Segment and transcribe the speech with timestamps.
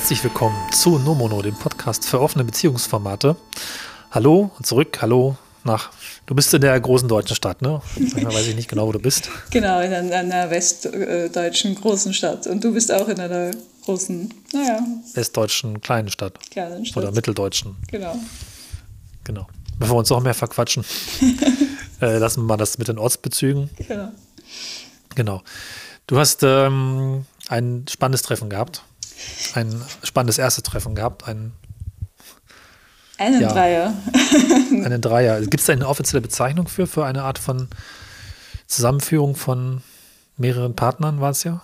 [0.00, 3.36] Herzlich willkommen zu Nomono, dem Podcast für offene Beziehungsformate.
[4.10, 5.90] Hallo und zurück, hallo nach.
[6.24, 7.82] Du bist in der großen deutschen Stadt, ne?
[7.96, 9.28] Manchmal weiß ich nicht genau, wo du bist.
[9.50, 12.46] Genau, in einer westdeutschen großen Stadt.
[12.46, 13.50] Und du bist auch in einer
[13.84, 14.82] großen, naja.
[15.12, 16.38] Westdeutschen kleinen Stadt.
[16.50, 17.04] Kleinen Stadt.
[17.04, 17.76] Oder mitteldeutschen.
[17.88, 18.16] Genau.
[19.24, 19.46] Genau.
[19.78, 20.82] Bevor wir uns noch mehr verquatschen,
[22.00, 23.68] äh, lassen wir mal das mit den Ortsbezügen.
[23.86, 24.08] Genau.
[25.14, 25.42] Genau.
[26.06, 28.82] Du hast ähm, ein spannendes Treffen gehabt
[29.54, 31.26] ein spannendes erstes Treffen gehabt.
[31.26, 31.52] Ein,
[33.18, 33.94] einen ja, Dreier.
[34.70, 35.40] einen Dreier.
[35.40, 37.68] Gibt es da eine offizielle Bezeichnung für, für eine Art von
[38.66, 39.82] Zusammenführung von
[40.40, 41.62] mehreren Partnern war es ja?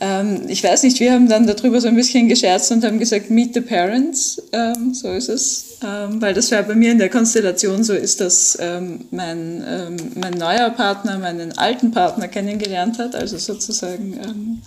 [0.00, 3.30] Ähm, ich weiß nicht, wir haben dann darüber so ein bisschen gescherzt und haben gesagt,
[3.30, 5.78] meet the parents, ähm, so ist es.
[5.86, 9.96] Ähm, weil das ja bei mir in der Konstellation so ist, dass ähm, mein, ähm,
[10.14, 14.62] mein neuer Partner meinen alten Partner kennengelernt hat, also sozusagen ähm,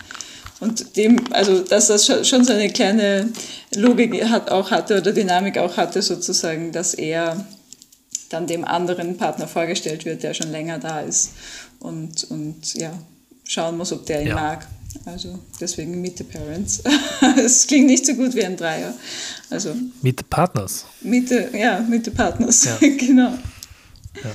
[0.60, 3.30] und dem, also dass das schon so eine kleine
[3.74, 7.46] Logik hat, auch hatte oder Dynamik auch hatte, sozusagen, dass er
[8.28, 11.32] dann dem anderen Partner vorgestellt wird, der schon länger da ist
[11.80, 12.92] und, und ja,
[13.44, 14.34] schauen muss, ob der ihn ja.
[14.34, 14.66] mag.
[15.04, 16.82] Also deswegen Meet the Parents.
[17.36, 18.92] Es klingt nicht so gut wie ein Dreier.
[19.48, 20.84] Also, meet the Partners.
[21.00, 22.76] Meet the, ja, Meet the Partners, ja.
[22.98, 23.30] genau.
[24.22, 24.30] Ja.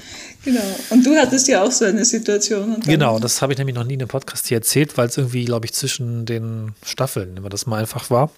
[0.45, 0.61] Genau.
[0.91, 2.79] Und du hattest ja auch so eine Situation.
[2.81, 5.43] genau, das habe ich nämlich noch nie in einem Podcast hier erzählt, weil es irgendwie,
[5.43, 8.29] glaube ich, zwischen den Staffeln immer das mal einfach war.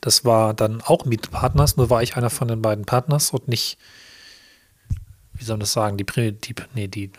[0.00, 3.46] Das war dann auch mit Partners, nur war ich einer von den beiden Partners und
[3.46, 3.78] nicht,
[5.34, 7.12] wie soll man das sagen, die, die, nee, die,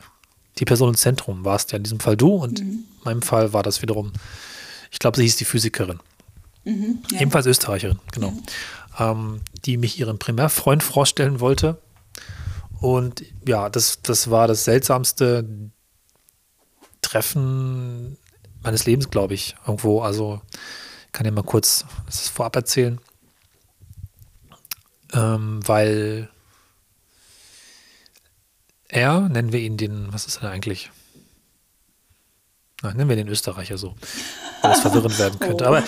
[0.60, 2.70] die Person im Zentrum war es ja in diesem Fall du und mhm.
[2.70, 4.12] in meinem Fall war das wiederum,
[4.92, 6.00] ich glaube, sie hieß die Physikerin.
[6.66, 7.22] Mhm, ja.
[7.22, 8.34] Ebenfalls Österreicherin, genau.
[9.00, 9.12] Ja.
[9.12, 11.78] Ähm, die mich ihren Primärfreund vorstellen wollte
[12.84, 15.48] und ja, das, das war das seltsamste
[17.02, 18.18] Treffen
[18.62, 20.02] meines Lebens, glaube ich, irgendwo.
[20.02, 20.42] Also
[21.06, 23.00] ich kann ja mal kurz das vorab erzählen.
[25.14, 26.28] Ähm, weil
[28.90, 30.92] er, nennen wir ihn den, was ist er eigentlich?
[32.82, 33.96] Nein, nennen wir den Österreicher so,
[34.62, 35.66] weil das verwirrend werden könnte.
[35.68, 35.86] Aber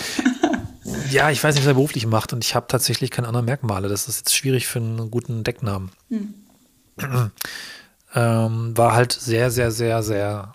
[1.10, 3.88] ja, ich weiß nicht, was er beruflich macht und ich habe tatsächlich keine anderen Merkmale.
[3.88, 5.90] Das ist jetzt schwierig für einen guten Decknamen.
[6.08, 6.45] Hm
[8.14, 10.54] ähm, war halt sehr, sehr, sehr, sehr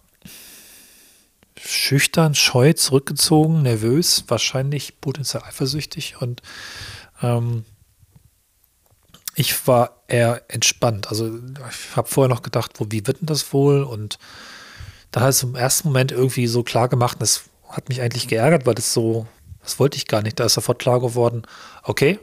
[1.60, 6.42] schüchtern, scheu, zurückgezogen, nervös, wahrscheinlich potenziell eifersüchtig und
[7.22, 7.66] ähm,
[9.36, 11.08] ich war eher entspannt.
[11.08, 13.84] Also ich habe vorher noch gedacht, wo, wie wird denn das wohl?
[13.84, 14.20] Und
[15.12, 18.28] dann hat es im ersten Moment irgendwie so klar gemacht, und das hat mich eigentlich
[18.28, 19.28] geärgert, weil das so,
[19.62, 20.40] das wollte ich gar nicht.
[20.40, 21.44] Da ist sofort klar geworden,
[21.84, 22.20] okay,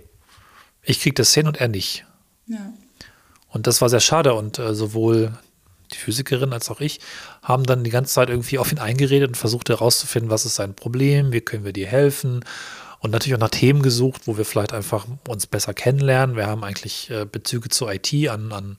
[0.82, 2.04] ich kriege das hin und er nicht.
[2.46, 2.72] Ja.
[3.48, 5.32] Und das war sehr schade und äh, sowohl
[5.92, 7.00] die Physikerin als auch ich
[7.42, 10.74] haben dann die ganze Zeit irgendwie auf ihn eingeredet und versucht herauszufinden, was ist sein
[10.74, 12.44] Problem, wie können wir dir helfen
[13.00, 16.36] und natürlich auch nach Themen gesucht, wo wir vielleicht einfach uns besser kennenlernen.
[16.36, 18.78] Wir haben eigentlich äh, Bezüge zur IT an, an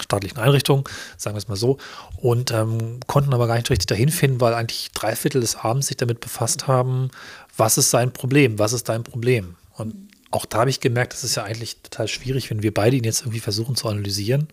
[0.00, 0.84] staatlichen Einrichtungen,
[1.16, 1.78] sagen wir es mal so,
[2.16, 5.88] und ähm, konnten aber gar nicht richtig dahin finden, weil eigentlich drei Viertel des Abends
[5.88, 7.10] sich damit befasst haben,
[7.56, 9.56] was ist sein Problem, was ist dein Problem.
[9.76, 12.96] Und auch da habe ich gemerkt, das ist ja eigentlich total schwierig, wenn wir beide
[12.96, 14.48] ihn jetzt irgendwie versuchen zu analysieren.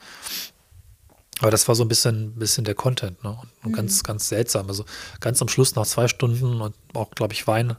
[1.39, 3.37] Aber das war so ein bisschen, bisschen der Content, ne?
[3.63, 3.75] Und mhm.
[3.75, 4.67] ganz, ganz seltsam.
[4.67, 4.83] Also
[5.21, 7.77] ganz am Schluss nach zwei Stunden und auch, glaube ich, Wein,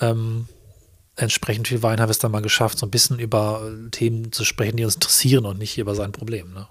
[0.00, 0.48] ähm,
[1.16, 4.44] entsprechend viel Wein habe ich es dann mal geschafft, so ein bisschen über Themen zu
[4.44, 6.54] sprechen, die uns interessieren und nicht über sein Problem.
[6.54, 6.66] Ne?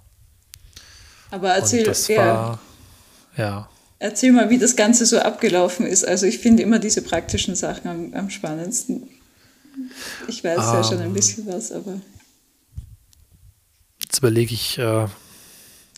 [1.30, 2.60] Aber erzähl, das ja, war,
[3.36, 3.70] ja.
[4.00, 6.08] erzähl mal, wie das Ganze so abgelaufen ist.
[6.08, 9.10] Also ich finde immer diese praktischen Sachen am, am spannendsten.
[10.28, 12.00] Ich weiß ähm, ja schon ein bisschen was, aber.
[14.02, 15.10] Jetzt überlege ich, äh, wir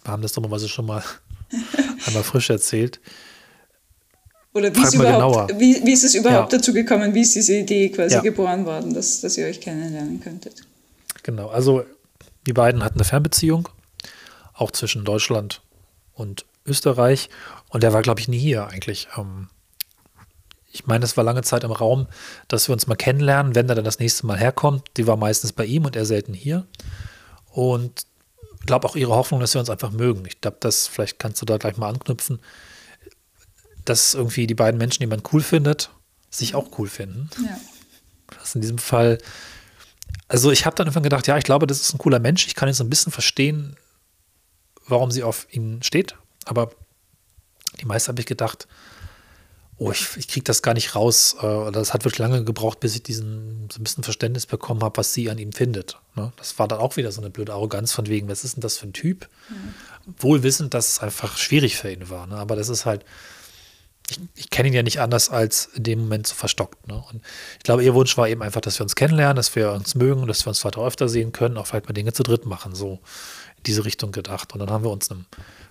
[0.05, 1.03] haben das dummerweise schon mal
[2.05, 2.99] einmal frisch erzählt.
[4.53, 6.57] Oder wie ist, überhaupt, wie, wie ist, es überhaupt ja.
[6.57, 8.21] dazu gekommen, wie ist diese Idee quasi ja.
[8.21, 10.63] geboren worden, dass, dass ihr euch kennenlernen könntet?
[11.21, 11.83] Genau, also
[12.47, 13.69] die beiden hatten eine Fernbeziehung,
[14.53, 15.61] auch zwischen Deutschland
[16.13, 17.29] und Österreich.
[17.69, 19.07] Und der war, glaube ich, nie hier eigentlich.
[19.17, 19.49] Ähm,
[20.71, 22.07] ich meine, es war lange Zeit im Raum,
[22.47, 24.85] dass wir uns mal kennenlernen, wenn er dann das nächste Mal herkommt.
[24.97, 26.67] Die war meistens bei ihm und er selten hier.
[27.51, 28.05] Und
[28.59, 30.25] ich glaube auch ihre Hoffnung, dass wir uns einfach mögen.
[30.27, 32.39] Ich glaube, das, vielleicht kannst du da gleich mal anknüpfen,
[33.85, 35.89] dass irgendwie die beiden Menschen, die man cool findet,
[36.29, 37.29] sich auch cool finden.
[37.43, 37.59] Ja.
[38.37, 39.17] Das in diesem Fall,
[40.27, 42.45] also ich habe dann irgendwann gedacht, ja, ich glaube, das ist ein cooler Mensch.
[42.45, 43.75] Ich kann jetzt ein bisschen verstehen,
[44.87, 46.15] warum sie auf ihn steht.
[46.45, 46.71] Aber
[47.81, 48.67] die meiste habe ich gedacht,
[49.79, 51.37] oh, ich, ich kriege das gar nicht raus.
[51.41, 54.97] Äh, das hat wirklich lange gebraucht, bis ich diesen so ein bisschen Verständnis bekommen habe,
[54.97, 55.97] was sie an ihm findet.
[56.15, 56.31] Ne?
[56.35, 58.77] Das war dann auch wieder so eine blöde Arroganz von wegen, was ist denn das
[58.77, 59.29] für ein Typ?
[59.49, 59.73] Mhm.
[60.17, 62.27] Wohl wissend, dass es einfach schwierig für ihn war.
[62.27, 62.35] Ne?
[62.35, 63.05] Aber das ist halt,
[64.09, 66.85] ich, ich kenne ihn ja nicht anders als in dem Moment so verstockt.
[66.87, 67.01] Ne?
[67.11, 67.21] Und
[67.57, 70.27] ich glaube, ihr Wunsch war eben einfach, dass wir uns kennenlernen, dass wir uns mögen,
[70.27, 72.99] dass wir uns weiter öfter sehen können, auch vielleicht mal Dinge zu dritt machen, so
[73.57, 74.51] in diese Richtung gedacht.
[74.51, 75.25] Und dann haben wir uns in einem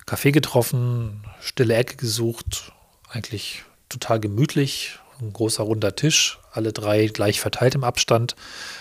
[0.06, 2.72] Café getroffen, stille Ecke gesucht,
[3.10, 8.36] eigentlich total gemütlich, ein großer runder Tisch, alle drei gleich verteilt im Abstand.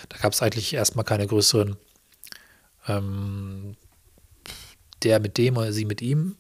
[0.10, 1.78] Da gab es eigentlich erstmal keine größeren,
[2.88, 3.76] ähm,
[5.04, 6.38] der mit dem oder sie mit ihm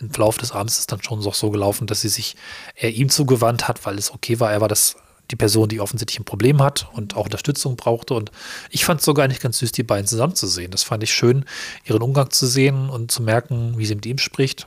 [0.00, 2.36] im Verlauf des Abends ist dann schon so, gelaufen, dass sie sich
[2.76, 4.52] eher ihm zugewandt hat, weil es okay war.
[4.52, 4.96] Er war das
[5.30, 8.14] die Person, die offensichtlich ein Problem hat und auch Unterstützung brauchte.
[8.14, 8.30] Und
[8.70, 10.70] ich fand es sogar nicht ganz süß, die beiden zusammenzusehen.
[10.70, 11.44] Das fand ich schön,
[11.84, 14.66] ihren Umgang zu sehen und zu merken, wie sie mit ihm spricht.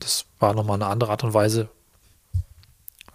[0.00, 1.68] Das war nochmal eine andere Art und Weise,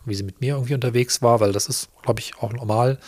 [0.07, 2.99] wie sie mit mir irgendwie unterwegs war, weil das ist, glaube ich, auch normal,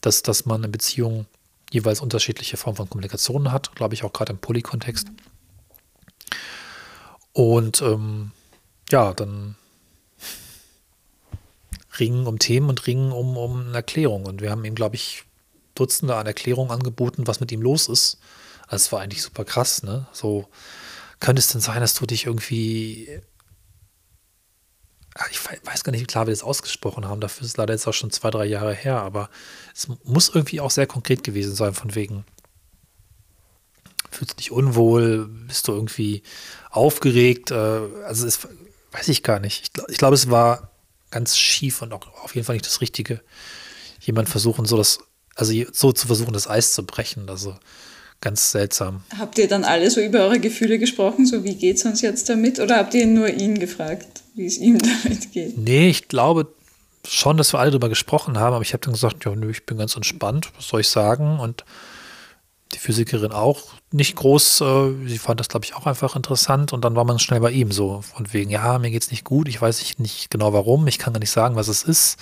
[0.00, 1.26] dass, dass man in Beziehungen
[1.70, 5.06] jeweils unterschiedliche Formen von Kommunikation hat, glaube ich, auch gerade im Polykontext.
[5.06, 5.34] kontext
[7.34, 8.30] und ähm,
[8.90, 9.56] ja, dann
[11.98, 14.24] ringen um Themen und ringen um, um eine Erklärung.
[14.24, 15.24] Und wir haben ihm, glaube ich,
[15.74, 18.18] Dutzende an Erklärungen angeboten, was mit ihm los ist.
[18.68, 20.06] Also es war eigentlich super krass, ne?
[20.12, 20.46] So,
[21.18, 23.20] könnte es denn sein, dass du dich irgendwie.
[25.30, 27.20] Ich weiß gar nicht, wie klar wir das ausgesprochen haben.
[27.20, 29.00] Dafür ist es leider jetzt auch schon zwei, drei Jahre her.
[29.00, 29.30] Aber
[29.74, 32.24] es muss irgendwie auch sehr konkret gewesen sein, von wegen,
[34.10, 36.22] fühlst du dich unwohl, bist du irgendwie
[36.70, 37.52] aufgeregt.
[37.52, 37.54] Äh,
[38.06, 38.40] also es
[38.90, 39.62] weiß ich gar nicht.
[39.62, 40.70] Ich, ich glaube, es war
[41.10, 43.20] ganz schief und auch auf jeden Fall nicht das Richtige.
[44.00, 44.98] Jemand versuchen, so das,
[45.36, 47.30] also so zu versuchen, das Eis zu brechen.
[47.30, 47.56] Also
[48.20, 49.04] ganz seltsam.
[49.16, 52.28] Habt ihr dann alle so über eure Gefühle gesprochen, so wie geht es uns jetzt
[52.28, 52.58] damit?
[52.58, 55.56] Oder habt ihr nur ihn gefragt, wie es ihm damit geht?
[55.58, 56.48] Nee, ich glaube
[57.06, 59.66] schon, dass wir alle darüber gesprochen haben, aber ich habe dann gesagt, ja, nö, ich
[59.66, 61.38] bin ganz entspannt, was soll ich sagen?
[61.38, 61.64] Und
[62.72, 64.60] die Physikerin auch nicht groß.
[64.60, 66.72] Äh, sie fand das, glaube ich, auch einfach interessant.
[66.72, 68.02] Und dann war man schnell bei ihm so.
[68.02, 69.48] Von wegen, ja, mir geht's nicht gut.
[69.48, 70.86] Ich weiß nicht genau warum.
[70.86, 72.18] Ich kann gar nicht sagen, was es ist.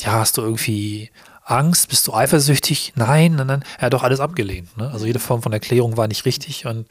[0.00, 1.10] Ja, hast du irgendwie
[1.44, 1.88] Angst?
[1.88, 2.92] Bist du eifersüchtig?
[2.96, 3.64] Nein, nein, nein.
[3.78, 4.76] Er hat doch alles abgelehnt.
[4.76, 4.90] Ne?
[4.90, 6.66] Also jede Form von Erklärung war nicht richtig.
[6.66, 6.86] Und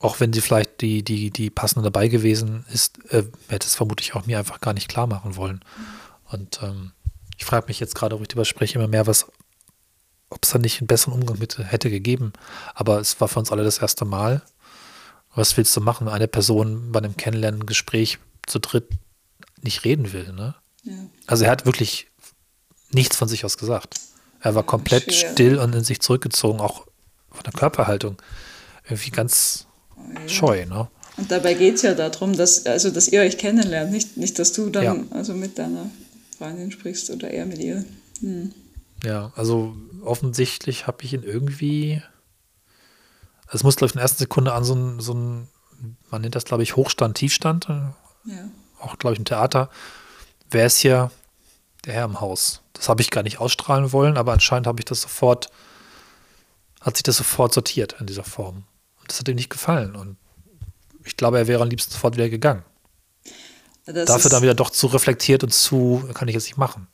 [0.00, 4.14] auch wenn sie vielleicht die, die, die passende dabei gewesen ist, äh, hätte es vermutlich
[4.14, 5.64] auch mir einfach gar nicht klar machen wollen.
[6.30, 6.92] Und ähm,
[7.36, 9.26] ich frage mich jetzt gerade, wo ich darüber spreche, immer mehr, was
[10.30, 12.32] ob es da nicht einen besseren Umgang mit hätte gegeben.
[12.74, 14.42] Aber es war für uns alle das erste Mal.
[15.34, 18.90] Was willst du machen, wenn eine Person bei einem Kennenlernen-Gespräch zu dritt
[19.62, 20.32] nicht reden will?
[20.32, 20.54] Ne?
[20.82, 20.94] Ja.
[21.26, 22.08] Also er hat wirklich
[22.90, 23.94] nichts von sich aus gesagt.
[24.40, 25.32] Er war komplett Schwer.
[25.32, 26.86] still und in sich zurückgezogen, auch
[27.30, 28.20] von der Körperhaltung.
[28.84, 29.67] Irgendwie ganz
[30.14, 30.28] ja.
[30.28, 30.66] scheu.
[30.66, 30.88] Ne?
[31.16, 34.52] Und dabei geht es ja darum, dass, also, dass ihr euch kennenlernt, nicht, nicht dass
[34.52, 34.96] du dann ja.
[35.10, 35.90] also mit deiner
[36.36, 37.84] Freundin sprichst oder er mit ihr.
[38.20, 38.52] Hm.
[39.04, 42.02] Ja, also offensichtlich habe ich ihn irgendwie.
[43.50, 45.48] Es muss, glaube ich, in der ersten Sekunde an so ein, so ein
[46.10, 47.66] man nennt das, glaube ich, Hochstand, Tiefstand.
[47.68, 47.94] Ja.
[48.80, 49.70] Auch, glaube ich, im Theater.
[50.50, 51.10] Wer ist hier
[51.84, 52.62] der Herr im Haus?
[52.72, 55.50] Das habe ich gar nicht ausstrahlen wollen, aber anscheinend habe ich das sofort,
[56.80, 58.64] hat sich das sofort sortiert in dieser Form.
[59.08, 59.96] Das hat ihm nicht gefallen.
[59.96, 60.16] Und
[61.04, 62.62] ich glaube, er wäre am liebsten sofort wieder gegangen.
[63.86, 66.86] Das Dafür dann wieder doch zu reflektiert und zu, kann ich jetzt nicht machen.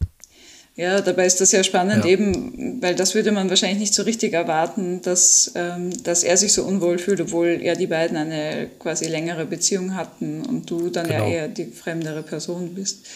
[0.76, 2.10] Ja, dabei ist das ja spannend, ja.
[2.10, 6.52] eben, weil das würde man wahrscheinlich nicht so richtig erwarten, dass, ähm, dass er sich
[6.52, 11.06] so unwohl fühlt, obwohl ja die beiden eine quasi längere Beziehung hatten und du dann
[11.06, 11.24] genau.
[11.24, 13.06] ja eher die fremdere Person bist.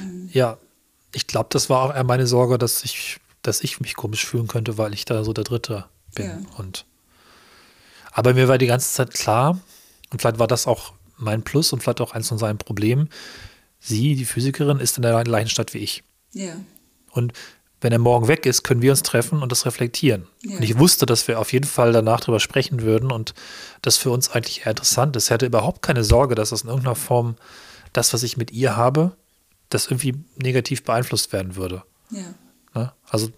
[0.00, 0.28] Ähm.
[0.32, 0.56] Ja,
[1.12, 4.46] ich glaube, das war auch eher meine Sorge, dass ich, dass ich mich komisch fühlen
[4.46, 6.26] könnte, weil ich da so der Dritte bin.
[6.26, 6.38] Ja.
[6.58, 6.84] Und
[8.18, 9.60] aber mir war die ganze Zeit klar,
[10.10, 13.10] und vielleicht war das auch mein Plus und vielleicht auch eins von seinen Problemen,
[13.78, 16.02] sie, die Physikerin, ist in der gleichen Stadt wie ich.
[16.32, 16.54] Ja.
[17.12, 17.32] Und
[17.80, 20.26] wenn er morgen weg ist, können wir uns treffen und das reflektieren.
[20.42, 20.56] Ja.
[20.56, 23.34] Und ich wusste, dass wir auf jeden Fall danach darüber sprechen würden und
[23.82, 25.30] das für uns eigentlich eher interessant ist.
[25.30, 27.36] Er hatte überhaupt keine Sorge, dass das in irgendeiner Form
[27.92, 29.12] das, was ich mit ihr habe,
[29.68, 31.84] das irgendwie negativ beeinflusst werden würde.
[32.10, 32.34] Ja.
[32.74, 32.92] Ne?
[33.08, 33.30] Also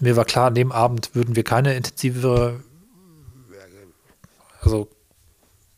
[0.00, 2.60] mir war klar, an dem Abend würden wir keine intensivere,
[4.68, 4.88] also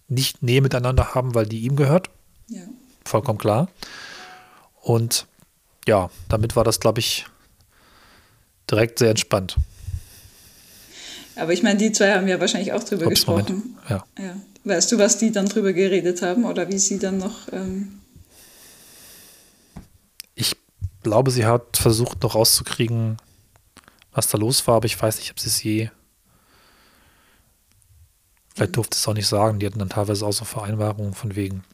[0.09, 2.11] nicht Nähe miteinander haben, weil die ihm gehört.
[2.49, 2.63] Ja.
[3.05, 3.69] Vollkommen klar.
[4.83, 5.27] Und
[5.87, 7.27] ja, damit war das, glaube ich,
[8.69, 9.57] direkt sehr entspannt.
[11.37, 13.79] Aber ich meine, die zwei haben ja wahrscheinlich auch drüber Ups, gesprochen.
[13.89, 14.05] Ja.
[14.19, 14.37] ja.
[14.65, 17.51] Weißt du, was die dann drüber geredet haben oder wie sie dann noch.
[17.53, 18.01] Ähm
[20.35, 20.57] ich
[21.03, 23.17] glaube, sie hat versucht, noch rauszukriegen,
[24.13, 25.91] was da los war, aber ich weiß nicht, ob sie es je.
[28.61, 29.59] Vielleicht durfte es auch nicht sagen.
[29.59, 31.65] Die hatten dann teilweise auch so Vereinbarungen von wegen.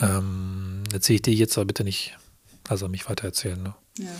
[0.00, 2.18] Ähm, erzähle ich dir jetzt aber bitte nicht,
[2.68, 3.62] also mich weiter erzählen.
[3.62, 3.72] Ne?
[3.98, 4.10] Ja.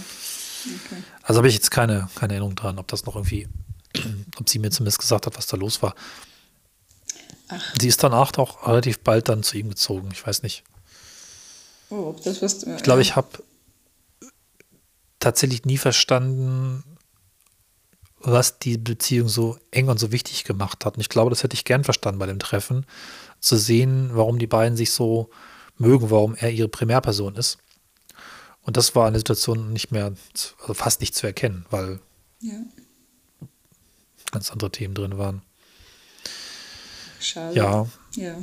[0.64, 1.02] Okay.
[1.24, 3.48] Also habe ich jetzt keine, keine Erinnerung dran, ob das noch irgendwie,
[4.38, 5.96] ob sie mir zumindest gesagt hat, was da los war.
[7.48, 7.74] Ach.
[7.80, 10.10] Sie ist danach auch relativ bald dann zu ihm gezogen.
[10.12, 10.62] Ich weiß nicht.
[11.90, 12.62] Oh, ob das was.
[12.62, 13.42] Ich glaube, ich habe
[15.18, 16.84] tatsächlich nie verstanden,
[18.20, 20.96] was die Beziehung so eng und so wichtig gemacht hat.
[20.96, 22.86] Und ich glaube, das hätte ich gern verstanden bei dem Treffen,
[23.40, 25.30] zu sehen, warum die beiden sich so
[25.76, 27.58] mögen, warum er ihre Primärperson ist.
[28.62, 30.12] Und das war in der Situation nicht mehr,
[30.60, 32.00] also fast nicht zu erkennen, weil
[32.40, 32.54] ja.
[34.32, 35.42] ganz andere Themen drin waren.
[37.20, 37.56] Schade.
[37.56, 37.86] Ja.
[38.14, 38.36] ja.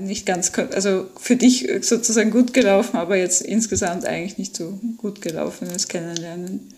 [0.00, 5.22] Nicht ganz, also für dich sozusagen gut gelaufen, aber jetzt insgesamt eigentlich nicht so gut
[5.22, 6.72] gelaufen, das Kennenlernen.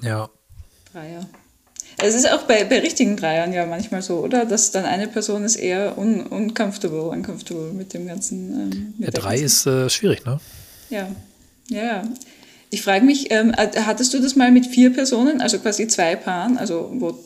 [0.00, 0.28] Ja.
[0.92, 1.26] Dreier.
[1.98, 4.46] Es ist auch bei, bei richtigen Dreiern ja manchmal so, oder?
[4.46, 8.72] Dass dann eine Person ist eher un, uncomfortable, uncomfortable mit dem ganzen.
[8.72, 9.44] Ähm, mit ja, drei ganzen.
[9.44, 10.40] ist äh, schwierig, ne?
[10.88, 11.08] Ja.
[11.68, 12.02] Ja.
[12.70, 16.56] Ich frage mich, ähm, hattest du das mal mit vier Personen, also quasi zwei Paaren,
[16.56, 17.18] also wo,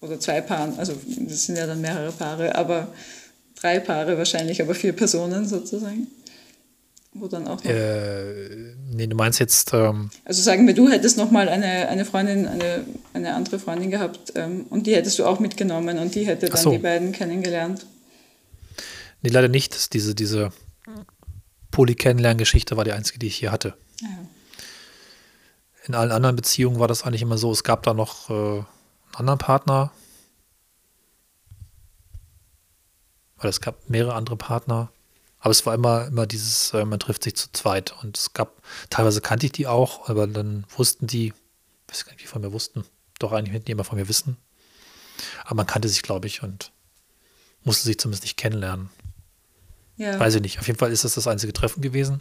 [0.00, 2.88] oder zwei Paaren, also das sind ja dann mehrere Paare, aber
[3.60, 6.06] drei Paare wahrscheinlich, aber vier Personen sozusagen?
[7.14, 9.72] Wo dann auch äh, nee, du meinst jetzt.
[9.72, 12.84] Ähm, also sagen wir, du hättest nochmal eine, eine Freundin, eine,
[13.14, 16.60] eine andere Freundin gehabt ähm, und die hättest du auch mitgenommen und die hätte dann
[16.60, 16.70] so.
[16.70, 17.86] die beiden kennengelernt.
[19.22, 19.94] Nee, leider nicht.
[19.94, 20.52] Diese, diese
[21.70, 23.74] Poly-Kennenlerngeschichte war die einzige, die ich hier hatte.
[24.00, 24.08] Ja.
[25.86, 28.66] In allen anderen Beziehungen war das eigentlich immer so, es gab da noch äh, einen
[29.14, 29.90] anderen Partner.
[33.36, 34.90] Weil es gab mehrere andere Partner.
[35.40, 37.94] Aber es war immer, immer dieses, äh, man trifft sich zu zweit.
[38.02, 41.34] Und es gab, teilweise kannte ich die auch, aber dann wussten die, ich
[41.88, 42.84] weiß gar nicht, wie von mir wussten.
[43.18, 44.36] Doch eigentlich hätten die immer von mir wissen.
[45.44, 46.72] Aber man kannte sich, glaube ich, und
[47.64, 48.90] musste sich zumindest nicht kennenlernen.
[49.96, 50.18] Ja.
[50.18, 50.58] Weiß ich nicht.
[50.58, 52.20] Auf jeden Fall ist das das einzige Treffen gewesen.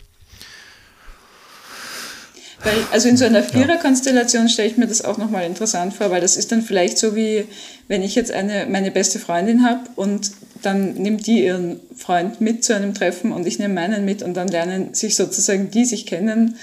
[2.63, 6.21] Weil, also in so einer Viererkonstellation stelle ich mir das auch nochmal interessant vor, weil
[6.21, 7.45] das ist dann vielleicht so wie,
[7.87, 12.63] wenn ich jetzt eine, meine beste Freundin habe und dann nimmt die ihren Freund mit
[12.63, 16.05] zu einem Treffen und ich nehme meinen mit und dann lernen sich sozusagen die sich
[16.05, 16.57] kennen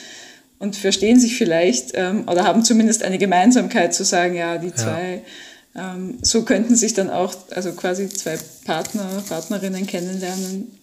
[0.59, 5.23] und verstehen sich vielleicht ähm, oder haben zumindest eine Gemeinsamkeit zu sagen, ja, die zwei,
[5.75, 5.95] ja.
[5.95, 10.79] ähm, so könnten sich dann auch, also quasi zwei Partner, Partnerinnen kennenlernen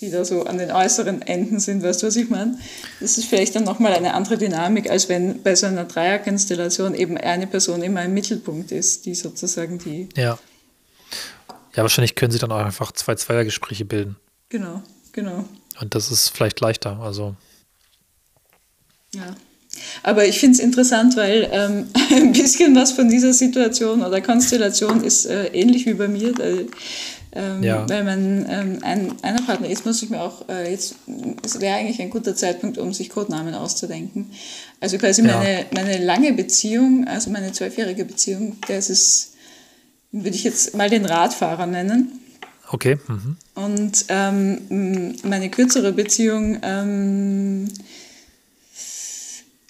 [0.00, 2.56] die da so an den äußeren Enden sind, weißt du, was ich meine?
[3.00, 7.16] Das ist vielleicht dann nochmal eine andere Dynamik, als wenn bei so einer Dreierkonstellation eben
[7.16, 10.08] eine Person immer im Mittelpunkt ist, die sozusagen die.
[10.16, 10.38] Ja.
[11.78, 14.16] Ja, wahrscheinlich können sie dann auch einfach zwei Zweiergespräche bilden.
[14.48, 14.82] Genau,
[15.12, 15.44] genau.
[15.80, 17.36] Und das ist vielleicht leichter, also.
[19.14, 19.36] Ja.
[20.02, 25.04] Aber ich finde es interessant, weil ähm, ein bisschen was von dieser Situation oder Konstellation
[25.04, 26.36] ist äh, ähnlich wie bei mir.
[26.36, 26.66] Weil
[27.30, 27.88] ähm, ja.
[27.88, 30.96] Weil man ähm, ein, einer Partner ist, muss ich mir auch äh, jetzt,
[31.44, 34.32] es wäre eigentlich ein guter Zeitpunkt, um sich Codenamen auszudenken.
[34.80, 35.36] Also quasi ja.
[35.36, 39.34] meine, meine lange Beziehung, also meine zwölfjährige Beziehung, das ist,
[40.12, 42.20] würde ich jetzt mal den Radfahrer nennen.
[42.70, 42.98] Okay.
[43.08, 43.36] Mhm.
[43.54, 47.68] Und ähm, meine kürzere Beziehung ähm,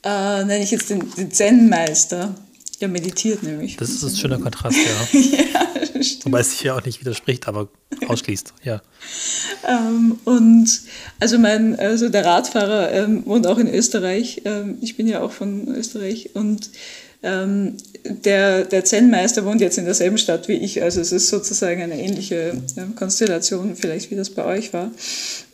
[0.04, 2.34] äh, nenne ich jetzt den, den Zen-Meister.
[2.80, 3.76] Der meditiert nämlich.
[3.76, 5.20] Das ist ein schöner Kontrast, ja.
[5.20, 6.26] ja, stimmt.
[6.26, 7.68] Wobei es sich ja auch nicht widerspricht, aber
[8.06, 8.80] ausschließt, ja.
[9.66, 10.80] ähm, und
[11.18, 14.42] also mein, also der Radfahrer ähm, wohnt auch in Österreich.
[14.44, 16.70] Ähm, ich bin ja auch von Österreich und
[17.22, 20.82] ähm, der, der Zen-Meister wohnt jetzt in derselben Stadt wie ich.
[20.82, 24.90] Also es ist sozusagen eine ähnliche äh, Konstellation, vielleicht wie das bei euch war.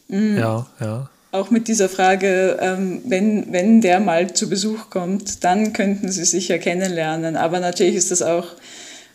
[0.09, 0.39] Mhm.
[0.39, 5.73] Ja, ja auch mit dieser Frage, ähm, wenn, wenn der mal zu Besuch kommt, dann
[5.73, 7.37] könnten sie sich ja kennenlernen.
[7.37, 8.47] Aber natürlich ist das auch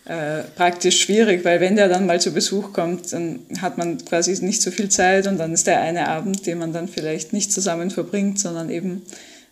[0.04, 4.34] äh, praktisch schwierig, weil wenn der dann mal zu Besuch kommt, dann hat man quasi
[4.44, 7.54] nicht so viel Zeit und dann ist der eine Abend, den man dann vielleicht nicht
[7.54, 9.04] zusammen verbringt, sondern eben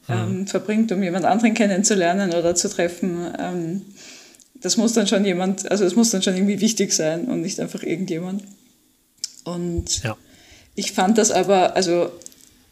[0.10, 0.48] ähm, mhm.
[0.48, 3.28] verbringt, um jemand anderen kennenzulernen oder zu treffen.
[3.40, 3.82] Ähm,
[4.62, 7.60] das muss dann schon jemand, also es muss dann schon irgendwie wichtig sein und nicht
[7.60, 8.44] einfach irgendjemand.
[9.44, 10.18] Und ja.
[10.76, 12.12] ich fand das aber, also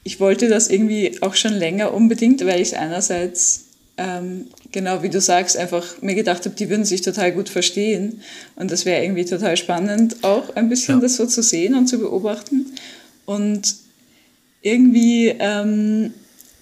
[0.04, 3.66] ich wollte das irgendwie auch schon länger unbedingt, weil ich es einerseits,
[3.98, 8.22] ähm, genau wie du sagst, einfach mir gedacht habe, die würden sich total gut verstehen.
[8.56, 11.02] Und das wäre irgendwie total spannend, auch ein bisschen ja.
[11.02, 12.68] das so zu sehen und zu beobachten.
[13.26, 13.76] Und
[14.62, 16.14] irgendwie, ähm,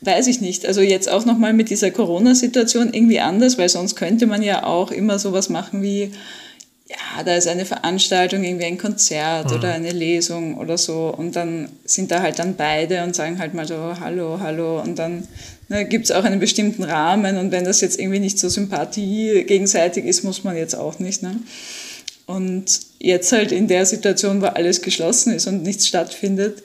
[0.06, 4.28] weiß ich nicht, also jetzt auch nochmal mit dieser Corona-Situation irgendwie anders, weil sonst könnte
[4.28, 6.12] man ja auch immer sowas machen wie,
[6.90, 9.58] ja, da ist eine Veranstaltung, irgendwie ein Konzert mhm.
[9.58, 13.54] oder eine Lesung oder so und dann sind da halt dann beide und sagen halt
[13.54, 15.28] mal so Hallo, Hallo und dann
[15.70, 19.44] ne, gibt es auch einen bestimmten Rahmen und wenn das jetzt irgendwie nicht so Sympathie
[19.46, 21.24] gegenseitig ist, muss man jetzt auch nicht.
[21.24, 21.40] Ne?
[22.26, 26.64] Und jetzt halt in der Situation, wo alles geschlossen ist und nichts stattfindet,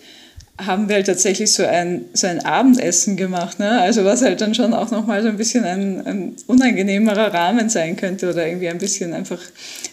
[0.58, 3.58] haben wir halt tatsächlich so ein, so ein Abendessen gemacht.
[3.60, 3.80] Ne?
[3.80, 7.96] Also was halt dann schon auch nochmal so ein bisschen ein, ein unangenehmerer Rahmen sein
[7.96, 9.38] könnte oder irgendwie ein bisschen einfach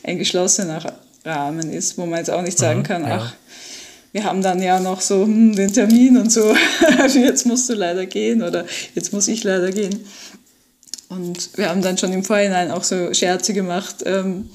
[0.03, 0.81] ein geschlossener
[1.23, 3.17] Rahmen ist, wo man jetzt auch nicht sagen Mhm, kann, ja.
[3.21, 3.33] ach,
[4.11, 6.55] wir haben dann ja noch so hm, den Termin und so,
[7.13, 10.05] jetzt musst du leider gehen oder jetzt muss ich leider gehen.
[11.09, 14.49] Und wir haben dann schon im Vorhinein auch so Scherze gemacht, ähm,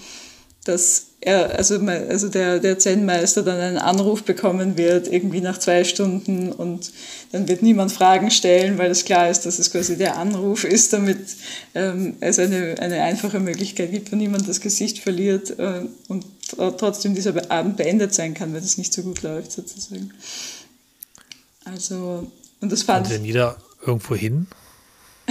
[0.64, 5.85] dass er, also, also der, der Zen-Meister dann einen Anruf bekommen wird, irgendwie nach zwei
[5.85, 6.93] Stunden und
[7.33, 10.93] dann wird niemand Fragen stellen, weil es klar ist, dass es quasi der Anruf ist,
[10.93, 11.19] damit
[11.75, 16.76] ähm, es eine, eine einfache Möglichkeit gibt, wo niemand das Gesicht verliert äh, und tr-
[16.76, 20.12] trotzdem dieser Be- Abend beendet sein kann, wenn es nicht so gut läuft sozusagen.
[21.64, 24.47] Also, und das fand Und denn jeder irgendwo hin?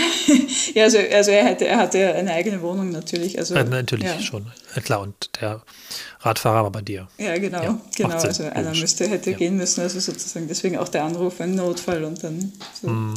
[0.73, 3.37] ja, also, also er, hatte, er hatte eine eigene Wohnung natürlich.
[3.37, 4.19] Also, Äh, natürlich ja.
[4.19, 4.45] schon.
[4.83, 5.61] Klar, und der
[6.21, 7.07] Radfahrer war bei dir.
[7.17, 8.19] Ja, genau, Ja, genau.
[8.19, 9.37] Sinn, Also einer müsste, hätte Ja.
[9.37, 12.51] gehen müssen, also sozusagen deswegen auch der Anruf, ein Notfall und dann
[12.81, 12.87] so.
[12.89, 13.13] Mhm,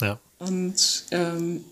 [0.00, 0.18] ja.
[0.38, 1.64] Und ähm,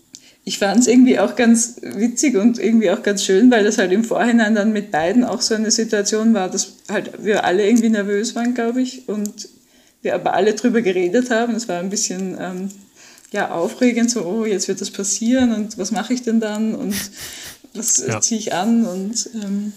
[0.45, 3.91] ich fand es irgendwie auch ganz witzig und irgendwie auch ganz schön, weil das halt
[3.91, 7.89] im Vorhinein dann mit beiden auch so eine Situation war, dass halt wir alle irgendwie
[7.89, 9.47] nervös waren, glaube ich, und
[10.01, 11.55] wir aber alle drüber geredet haben.
[11.55, 12.69] Es war ein bisschen ähm,
[13.33, 16.95] ja, aufregend, so, oh, jetzt wird das passieren und was mache ich denn dann und
[17.73, 18.21] was Ja.
[18.21, 19.73] ziehe ich an und ähm,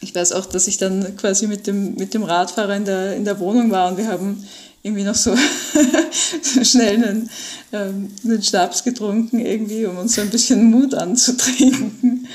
[0.00, 3.26] ich weiß auch, dass ich dann quasi mit dem, mit dem Radfahrer in der, in
[3.26, 4.42] der Wohnung war und wir haben
[4.82, 5.36] irgendwie noch so,
[6.62, 7.30] schnell einen,
[7.72, 12.26] ähm, einen Schnaps getrunken, irgendwie, um uns so ein bisschen Mut anzutrinken.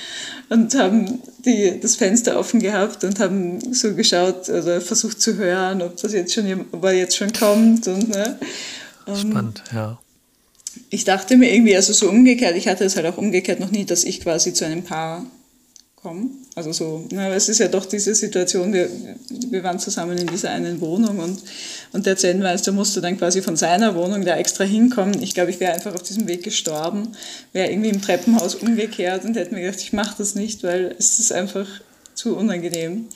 [0.47, 5.81] Und haben die, das Fenster offen gehabt und haben so geschaut oder versucht zu hören,
[5.81, 7.87] ob das jetzt schon, ob er jetzt schon kommt.
[7.87, 8.37] Und, ne?
[9.07, 9.97] Und Spannend, ja.
[10.95, 13.85] Ich dachte mir irgendwie, also so umgekehrt, ich hatte es halt auch umgekehrt noch nie,
[13.85, 15.25] dass ich quasi zu einem Paar
[15.95, 16.29] komme.
[16.55, 18.89] Also so, na, es ist ja doch diese Situation, wir,
[19.49, 21.41] wir waren zusammen in dieser einen Wohnung und,
[21.91, 25.21] und der Zen-Meister musste dann quasi von seiner Wohnung da extra hinkommen.
[25.21, 27.09] Ich glaube, ich wäre einfach auf diesem Weg gestorben,
[27.51, 31.19] wäre irgendwie im Treppenhaus umgekehrt und hätte mir gedacht, ich mache das nicht, weil es
[31.19, 31.67] ist einfach
[32.13, 33.07] zu unangenehm.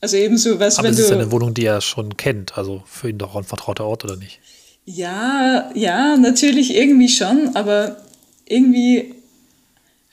[0.00, 1.14] Also ebenso, was, Aber wenn es ist du...
[1.14, 2.56] ja eine Wohnung, die er schon kennt.
[2.56, 4.38] Also für ihn doch ein vertrauter Ort, oder nicht?
[4.86, 7.96] Ja, ja, natürlich irgendwie schon, aber
[8.46, 9.14] irgendwie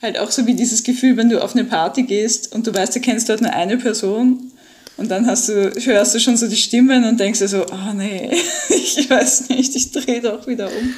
[0.02, 2.94] halt auch so wie dieses Gefühl, wenn du auf eine Party gehst und du weißt,
[2.96, 4.50] du kennst dort nur eine Person
[4.96, 7.94] und dann hast du, hörst du schon so die Stimmen und denkst dir so, ah
[7.94, 8.30] nee,
[8.68, 10.94] ich weiß nicht, ich drehe doch wieder um.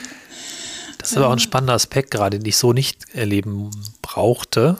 [0.98, 3.70] Das ist aber auch ein spannender Aspekt gerade, den ich so nicht erleben
[4.02, 4.78] brauchte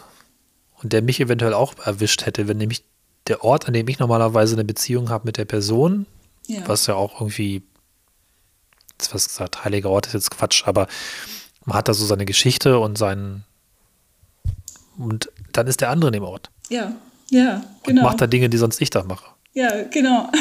[0.83, 2.83] und der mich eventuell auch erwischt hätte, wenn nämlich
[3.29, 6.07] der Ort, an dem ich normalerweise eine Beziehung habe mit der Person,
[6.47, 6.63] Ja.
[6.67, 7.63] was ja auch irgendwie,
[8.99, 10.87] jetzt was gesagt, heiliger Ort ist jetzt Quatsch, aber
[11.65, 13.45] man hat da so seine Geschichte und seinen
[14.99, 16.95] und dann ist der andere in dem Ort Ja,
[17.31, 18.03] ja, und genau.
[18.03, 19.27] macht da Dinge, die sonst ich da mache.
[19.53, 20.31] Ja, genau.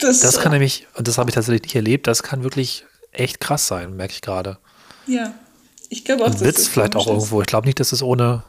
[0.00, 3.38] Das, Das kann nämlich, und das habe ich tatsächlich nicht erlebt, das kann wirklich echt
[3.38, 4.58] krass sein, merke ich gerade.
[5.06, 5.32] Ja,
[5.88, 7.40] ich glaube auch, Und Witz vielleicht auch irgendwo.
[7.40, 8.42] Ich glaube nicht, dass es ohne,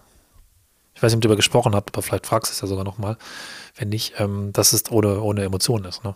[0.96, 2.84] ich weiß nicht, ob ihr darüber gesprochen habt, aber vielleicht fragst du es ja sogar
[2.84, 3.18] nochmal,
[3.78, 6.04] wenn nicht, ähm, dass es ohne, ohne Emotionen ist.
[6.04, 6.16] Ne?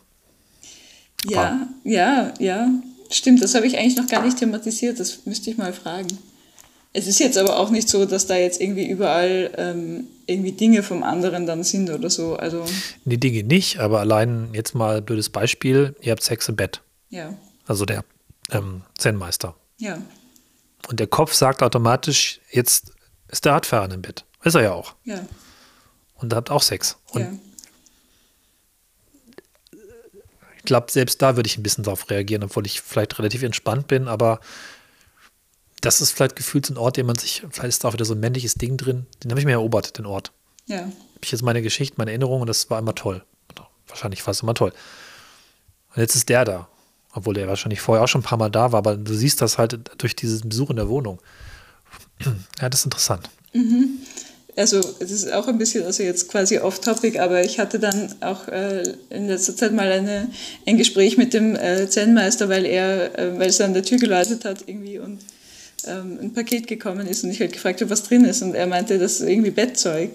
[1.26, 2.68] Ja, ja, ja,
[3.10, 3.42] stimmt.
[3.44, 5.00] Das habe ich eigentlich noch gar nicht thematisiert.
[5.00, 6.08] Das müsste ich mal fragen.
[6.92, 10.82] Es ist jetzt aber auch nicht so, dass da jetzt irgendwie überall ähm, irgendwie Dinge
[10.82, 12.36] vom anderen dann sind oder so.
[12.36, 12.66] Also,
[13.06, 16.82] Die Dinge nicht, aber allein jetzt mal ein blödes Beispiel, ihr habt Sex im Bett.
[17.10, 17.36] ja,
[17.68, 18.04] Also der
[18.50, 19.56] ähm, Zen-Meister.
[19.78, 20.02] ja,
[20.88, 22.92] Und der Kopf sagt automatisch, jetzt
[23.28, 24.26] ist der Radfahrer im Bett.
[24.44, 24.96] Ist er ja auch.
[25.06, 25.24] ja,
[26.16, 26.98] Und da habt auch Sex.
[27.12, 27.32] Und ja.
[30.58, 33.88] ich glaube, selbst da würde ich ein bisschen darauf reagieren, obwohl ich vielleicht relativ entspannt
[33.88, 34.40] bin, aber
[35.82, 38.06] das ist vielleicht gefühlt so ein Ort, den man sich, vielleicht ist da auch wieder
[38.06, 40.32] so ein männliches Ding drin, den habe ich mir erobert, den Ort.
[40.68, 40.82] ja.
[40.82, 43.26] Habe ich jetzt meine Geschichte, meine Erinnerung und das war immer toll.
[43.88, 44.72] Wahrscheinlich war es immer toll.
[45.94, 46.70] Und jetzt ist der da,
[47.12, 49.58] obwohl der wahrscheinlich vorher auch schon ein paar Mal da war, aber du siehst das
[49.58, 51.20] halt durch diesen Besuch in der Wohnung.
[52.62, 53.30] Ja, das ist interessant.
[54.56, 58.48] Also es ist auch ein bisschen, also jetzt quasi off-topic, aber ich hatte dann auch
[58.48, 60.30] äh, in letzter Zeit mal eine,
[60.66, 64.46] ein Gespräch mit dem äh, Zen-Meister, weil er, äh, weil es an der Tür geläutet
[64.46, 65.20] hat irgendwie und
[65.88, 68.42] ähm, ein Paket gekommen ist und ich halt gefragt habe, was drin ist.
[68.42, 70.12] Und er meinte, das ist irgendwie Bettzeug,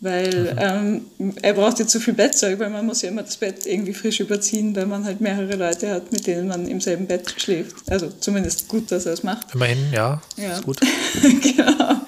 [0.00, 1.06] weil ähm,
[1.40, 4.20] er braucht jetzt so viel Bettzeug, weil man muss ja immer das Bett irgendwie frisch
[4.20, 7.76] überziehen, weil man halt mehrere Leute hat, mit denen man im selben Bett schläft.
[7.90, 9.54] Also zumindest gut, dass er es macht.
[9.54, 10.52] Immerhin, ja, Ja.
[10.52, 10.78] ist gut.
[11.42, 12.00] genau.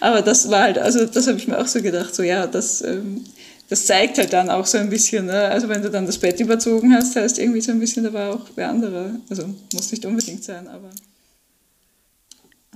[0.00, 2.82] Aber das war halt, also das habe ich mir auch so gedacht, so ja, das,
[2.82, 3.24] ähm,
[3.68, 5.42] das zeigt halt dann auch so ein bisschen, ne?
[5.48, 8.34] also wenn du dann das Bett überzogen hast, heißt irgendwie so ein bisschen, da war
[8.34, 10.90] auch wer andere, also muss nicht unbedingt sein, aber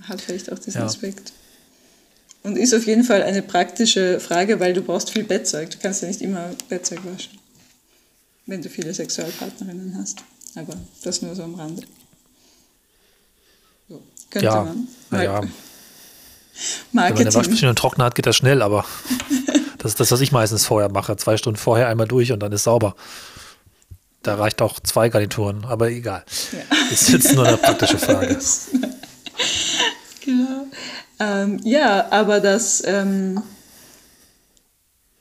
[0.02, 0.87] hat vielleicht auch diesen Ja.
[0.87, 1.33] Aspekt.
[2.42, 5.70] Und ist auf jeden Fall eine praktische Frage, weil du brauchst viel Bettzeug.
[5.70, 7.38] Du kannst ja nicht immer Bettzeug waschen,
[8.46, 10.18] wenn du viele Sexualpartnerinnen hast.
[10.57, 11.83] Aber das nur so am Rande.
[13.88, 14.88] So, könnte Ja, man.
[15.11, 15.53] mal- naja, wenn man
[17.05, 17.35] eine Marketing.
[17.35, 18.85] Waschmaschine und Trockner hat, geht das schnell, aber
[19.79, 21.16] Das ist das, was ich meistens vorher mache.
[21.16, 22.96] Zwei Stunden vorher einmal durch und dann ist sauber.
[24.22, 26.22] Da reicht auch zwei Garnituren, aber egal.
[26.53, 26.59] Ja.
[26.90, 28.38] Ist jetzt nur eine praktische Frage.
[30.22, 30.66] genau.
[31.20, 33.42] Ähm, ja, aber das, ähm,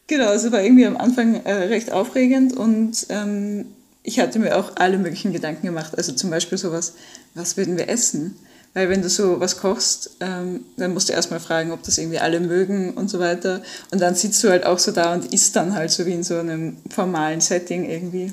[0.07, 3.65] genau, es war irgendwie am Anfang äh, recht aufregend und ähm,
[4.01, 5.97] ich hatte mir auch alle möglichen Gedanken gemacht.
[5.97, 6.93] Also zum Beispiel sowas,
[7.35, 8.35] was würden wir essen?
[8.73, 12.19] Weil wenn du so was kochst, ähm, dann musst du erstmal fragen, ob das irgendwie
[12.19, 13.61] alle mögen und so weiter.
[13.91, 16.23] Und dann sitzt du halt auch so da und isst dann halt so wie in
[16.23, 18.31] so einem formalen Setting irgendwie.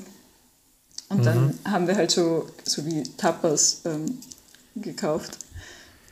[1.09, 1.23] Und mhm.
[1.23, 4.19] dann haben wir halt so, so wie Tapas ähm,
[4.75, 5.37] gekauft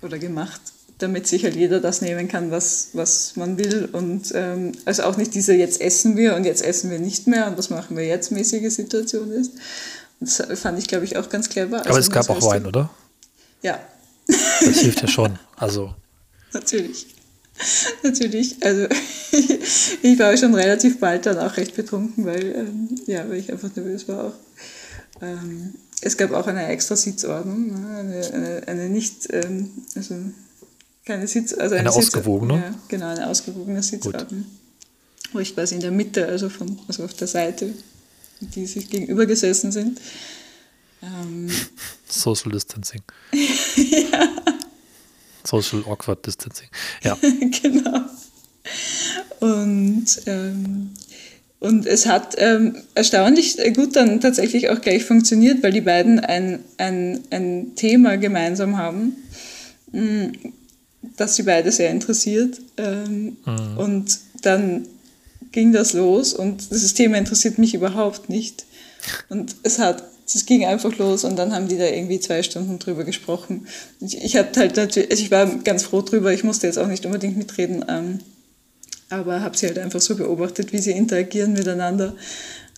[0.02, 0.62] oder gemacht,
[0.98, 3.90] damit sich halt jeder das nehmen kann, was, was man will.
[3.92, 7.48] Und ähm, also auch nicht diese jetzt essen wir und jetzt essen wir nicht mehr
[7.48, 9.52] und was machen wir jetzt mäßige Situation ist.
[10.20, 11.80] Das fand ich, glaube ich, auch ganz clever.
[11.80, 12.90] Aber also es gab auch Wein, oder?
[13.62, 13.80] Ja.
[14.28, 15.38] Das hilft ja schon.
[15.58, 15.94] Also.
[16.54, 17.08] Natürlich.
[18.04, 18.64] Natürlich.
[18.64, 18.88] Also
[20.02, 23.70] ich war schon relativ bald dann auch recht betrunken, weil, ähm, ja, weil ich einfach
[23.76, 24.34] nervös war auch.
[25.22, 27.98] Ähm, es gab auch eine extra Sitzordnung, ne?
[27.98, 30.16] eine, eine, eine, nicht, ähm, also
[31.06, 32.56] keine Sitz, also eine, eine ausgewogene.
[32.56, 34.46] Ja, genau, eine ausgewogene Sitzordnung.
[35.32, 37.74] Wo ich quasi in der Mitte, also, von, also auf der Seite,
[38.39, 40.02] die sich gegenüber gesessen sind.
[41.02, 41.50] Ähm,
[42.10, 43.04] Social Distancing.
[43.32, 44.30] ja.
[45.44, 46.70] Social Awkward Distancing.
[47.04, 47.18] Ja.
[47.62, 48.02] genau.
[49.39, 50.89] Und ähm,
[51.60, 56.63] und es hat ähm, erstaunlich gut dann tatsächlich auch gleich funktioniert, weil die beiden ein,
[56.78, 59.15] ein, ein Thema gemeinsam haben,
[61.15, 62.60] mm, das sie beide sehr interessiert.
[62.78, 63.78] Ähm, mhm.
[63.78, 64.88] Und dann
[65.51, 68.65] ging das los und dieses Thema interessiert mich überhaupt nicht.
[69.30, 72.78] Und es hat, es ging einfach los und dann haben die da irgendwie zwei Stunden
[72.80, 73.67] drüber gesprochen.
[74.01, 76.88] Ich, ich hatte halt natürlich, also ich war ganz froh drüber, ich musste jetzt auch
[76.88, 77.86] nicht unbedingt mitreden.
[77.88, 78.19] Ähm,
[79.10, 82.15] aber habe sie halt einfach so beobachtet, wie sie interagieren miteinander.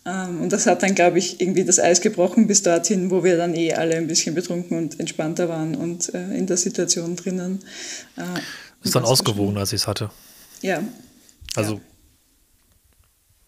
[0.08, 3.36] Ähm, und das hat dann, glaube ich, irgendwie das Eis gebrochen bis dorthin, wo wir
[3.36, 7.60] dann eh alle ein bisschen betrunken und entspannter waren und äh, in der Situation drinnen.
[8.16, 8.40] Äh,
[8.84, 10.10] ist dann ausgewogen, als ich es hatte.
[10.62, 10.82] Ja.
[11.56, 11.82] Also, ja.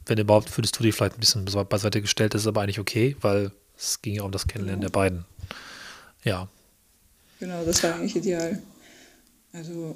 [0.07, 3.51] wenn überhaupt, würdest du die vielleicht ein bisschen beiseite gestellt, ist aber eigentlich okay, weil
[3.77, 4.89] es ging ja um das Kennenlernen ja.
[4.89, 5.25] der beiden.
[6.25, 6.49] Ja.
[7.39, 8.61] Genau, das war eigentlich ideal.
[9.53, 9.95] Also,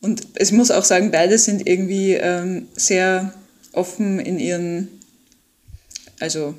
[0.00, 3.32] und ich muss auch sagen, beide sind irgendwie ähm, sehr
[3.72, 4.97] offen in ihren,
[6.20, 6.54] also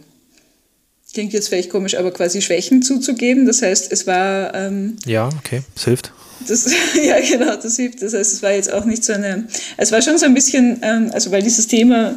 [1.13, 3.45] klingt jetzt vielleicht komisch, aber quasi Schwächen zuzugeben.
[3.45, 4.53] Das heißt, es war.
[4.53, 6.11] Ähm, ja, okay, es hilft.
[6.47, 6.71] Das,
[7.03, 8.01] ja, genau, das hilft.
[8.01, 9.47] Das heißt, es war jetzt auch nicht so eine.
[9.77, 12.15] Es war schon so ein bisschen, ähm, also weil dieses Thema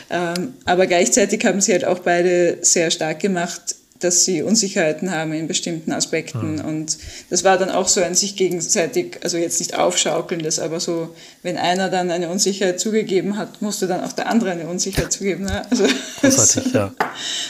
[0.09, 5.33] Ähm, aber gleichzeitig haben sie halt auch beide sehr stark gemacht, dass sie Unsicherheiten haben
[5.33, 6.55] in bestimmten Aspekten.
[6.55, 6.65] Mhm.
[6.65, 6.97] Und
[7.29, 11.57] das war dann auch so ein sich gegenseitig, also jetzt nicht aufschaukelndes, aber so, wenn
[11.57, 15.45] einer dann eine Unsicherheit zugegeben hat, musste dann auch der andere eine Unsicherheit zugeben.
[15.45, 15.63] Ne?
[15.69, 15.85] Also
[16.21, 16.93] das, ja.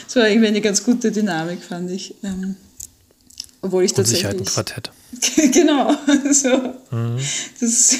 [0.06, 2.14] das war irgendwie eine ganz gute Dynamik, fand ich.
[2.22, 2.56] Ähm,
[3.64, 4.46] obwohl ich tatsächlich.
[4.46, 4.90] Quartett.
[5.52, 5.96] genau.
[6.30, 6.74] So.
[6.90, 7.16] Mhm.
[7.60, 7.94] Das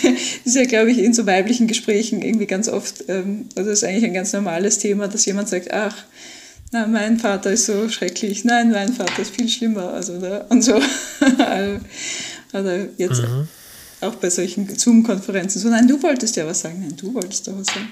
[0.44, 3.84] ist ja, glaube ich, in so weiblichen Gesprächen irgendwie ganz oft, ähm, also das ist
[3.84, 6.04] eigentlich ein ganz normales Thema, dass jemand sagt, ach,
[6.74, 9.90] na, mein Vater ist so schrecklich, nein, mein Vater ist viel schlimmer.
[9.90, 10.44] Also, ne?
[10.48, 10.74] Und so.
[12.52, 13.46] Oder jetzt mhm.
[14.00, 17.56] auch bei solchen Zoom-Konferenzen so, nein, du wolltest ja was sagen, nein, du wolltest doch
[17.56, 17.88] was sagen.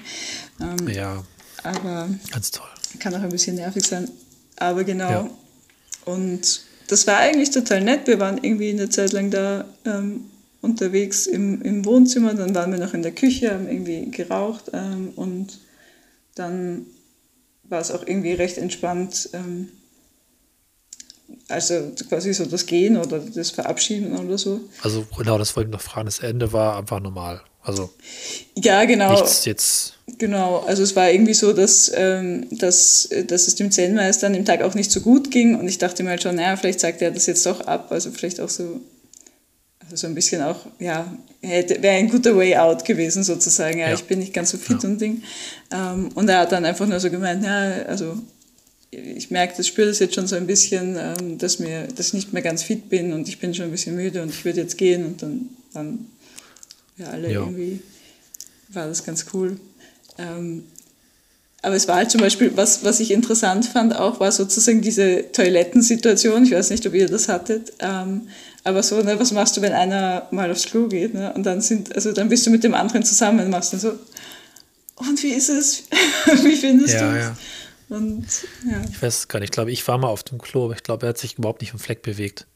[0.59, 1.23] Ähm, ja.
[1.63, 2.67] Aber ganz toll.
[2.99, 4.09] Kann auch ein bisschen nervig sein.
[4.57, 5.09] Aber genau.
[5.09, 5.29] Ja.
[6.03, 8.05] Und das war eigentlich total nett.
[8.05, 10.25] Wir waren irgendwie eine Zeit lang da ähm,
[10.59, 15.13] unterwegs im, im Wohnzimmer, dann waren wir noch in der Küche, haben irgendwie geraucht ähm,
[15.15, 15.59] und
[16.35, 16.85] dann
[17.73, 19.29] war es auch irgendwie recht entspannt.
[19.33, 19.67] Ähm,
[21.49, 24.61] also quasi so das Gehen oder das Verabschieden oder so.
[24.81, 26.05] Also genau, das wollte ich noch fragen.
[26.05, 27.41] Das Ende war einfach normal.
[27.61, 27.89] Also
[28.55, 29.11] ja, genau.
[29.11, 29.93] Nichts jetzt.
[30.17, 34.45] Genau, also es war irgendwie so, dass, ähm, dass, dass es dem Zen-Meister an dem
[34.45, 37.01] Tag auch nicht so gut ging und ich dachte mir halt schon, naja, vielleicht sagt
[37.01, 38.81] er das jetzt doch ab, also vielleicht auch so
[39.93, 43.77] also so ein bisschen auch, ja, wäre ein guter Way out gewesen sozusagen.
[43.79, 43.93] Ja, ja.
[43.93, 44.89] ich bin nicht ganz so fit ja.
[44.89, 45.23] und Ding.
[45.71, 48.17] Ähm, und er hat dann einfach nur so gemeint, ja, also
[48.89, 52.13] ich merke, das spüre das jetzt schon so ein bisschen, ähm, dass, mir, dass ich
[52.13, 54.61] nicht mehr ganz fit bin und ich bin schon ein bisschen müde und ich würde
[54.61, 56.07] jetzt gehen und dann, dann
[56.97, 57.39] ja, alle ja.
[57.41, 57.79] irgendwie
[58.69, 59.59] war das ganz cool.
[60.17, 60.63] Ähm,
[61.61, 65.31] aber es war halt zum Beispiel, was, was ich interessant fand auch, war sozusagen diese
[65.31, 66.43] Toilettensituation.
[66.43, 67.73] Ich weiß nicht, ob ihr das hattet.
[67.79, 68.27] Ähm,
[68.63, 71.13] aber so, ne, was machst du, wenn einer mal aufs Klo geht?
[71.13, 71.33] Ne?
[71.33, 73.93] Und dann sind, also dann bist du mit dem anderen zusammen, machst dann so.
[74.95, 75.83] und wie ist es?
[76.43, 77.23] wie findest Ja, du es?
[77.25, 77.37] ja.
[77.89, 78.25] Und
[78.69, 79.49] ja, Ich weiß es gar nicht.
[79.49, 81.61] Ich glaube, ich war mal auf dem Klo, aber ich glaube, er hat sich überhaupt
[81.61, 82.47] nicht vom Fleck bewegt.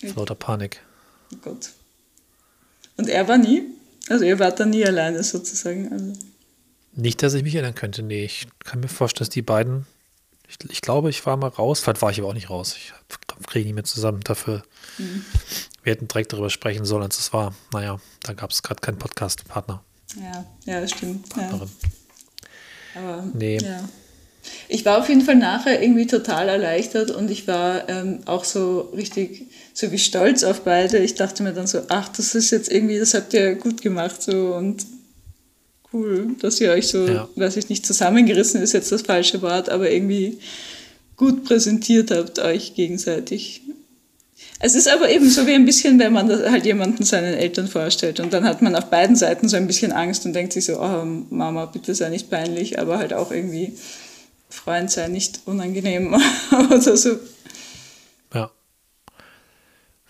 [0.00, 0.80] Vor lauter Panik.
[1.32, 1.70] oh Gott.
[2.98, 3.62] Und er war nie?
[4.08, 5.90] Also ihr wart da nie alleine sozusagen.
[5.92, 6.12] Also,
[6.94, 8.02] Nicht, dass ich mich erinnern könnte.
[8.02, 9.86] Nee, ich kann mir vorstellen, dass die beiden.
[10.48, 11.80] Ich, ich glaube, ich war mal raus.
[11.80, 12.76] Vielleicht war ich aber auch nicht raus.
[12.76, 12.92] Ich
[13.48, 14.20] kriege nicht mehr zusammen.
[14.22, 14.62] Dafür.
[14.98, 17.54] Wir hätten direkt darüber sprechen sollen, als es war.
[17.72, 19.82] Naja, da gab es gerade keinen Podcast-Partner.
[20.20, 21.28] ja, ja, das stimmt.
[21.30, 21.34] Ja.
[21.42, 21.70] Partnerin.
[22.96, 23.58] Aber, Nee.
[23.58, 23.88] Ja.
[24.68, 28.92] Ich war auf jeden Fall nachher irgendwie total erleichtert und ich war ähm, auch so
[28.96, 30.98] richtig, so wie stolz auf beide.
[30.98, 34.22] Ich dachte mir dann so, ach, das ist jetzt irgendwie, das habt ihr gut gemacht
[34.22, 34.86] so und
[35.92, 37.28] cool, dass ihr euch so, Ja.
[37.34, 40.38] weiß ich nicht, zusammengerissen ist jetzt das falsche Wort, aber irgendwie
[41.16, 43.62] gut präsentiert habt euch gegenseitig.
[44.58, 48.20] Es ist aber eben so wie ein bisschen, wenn man halt jemanden seinen Eltern vorstellt
[48.20, 50.80] und dann hat man auf beiden Seiten so ein bisschen Angst und denkt sich so,
[50.80, 53.76] oh Mama, bitte sei nicht peinlich, aber halt auch irgendwie
[54.48, 56.14] Freund sei nicht unangenehm
[56.70, 57.18] oder so.
[58.32, 58.50] Ja.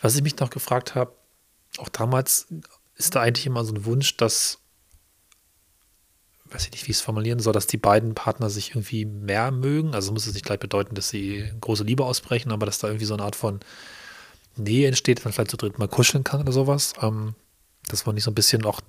[0.01, 1.13] Was ich mich noch gefragt habe,
[1.79, 2.47] auch damals
[2.97, 4.59] ist da eigentlich immer so ein Wunsch, dass,
[6.47, 9.51] weiß ich nicht, wie ich es formulieren soll, dass die beiden Partner sich irgendwie mehr
[9.51, 9.95] mögen.
[9.95, 13.07] Also muss es nicht gleich bedeuten, dass sie große Liebe ausbrechen, aber dass da irgendwie
[13.07, 13.61] so eine Art von
[14.57, 16.95] Nähe entsteht, dass man vielleicht zu dritt mal kuscheln kann oder sowas.
[17.01, 17.35] Ähm,
[17.89, 18.81] das war nicht so ein bisschen auch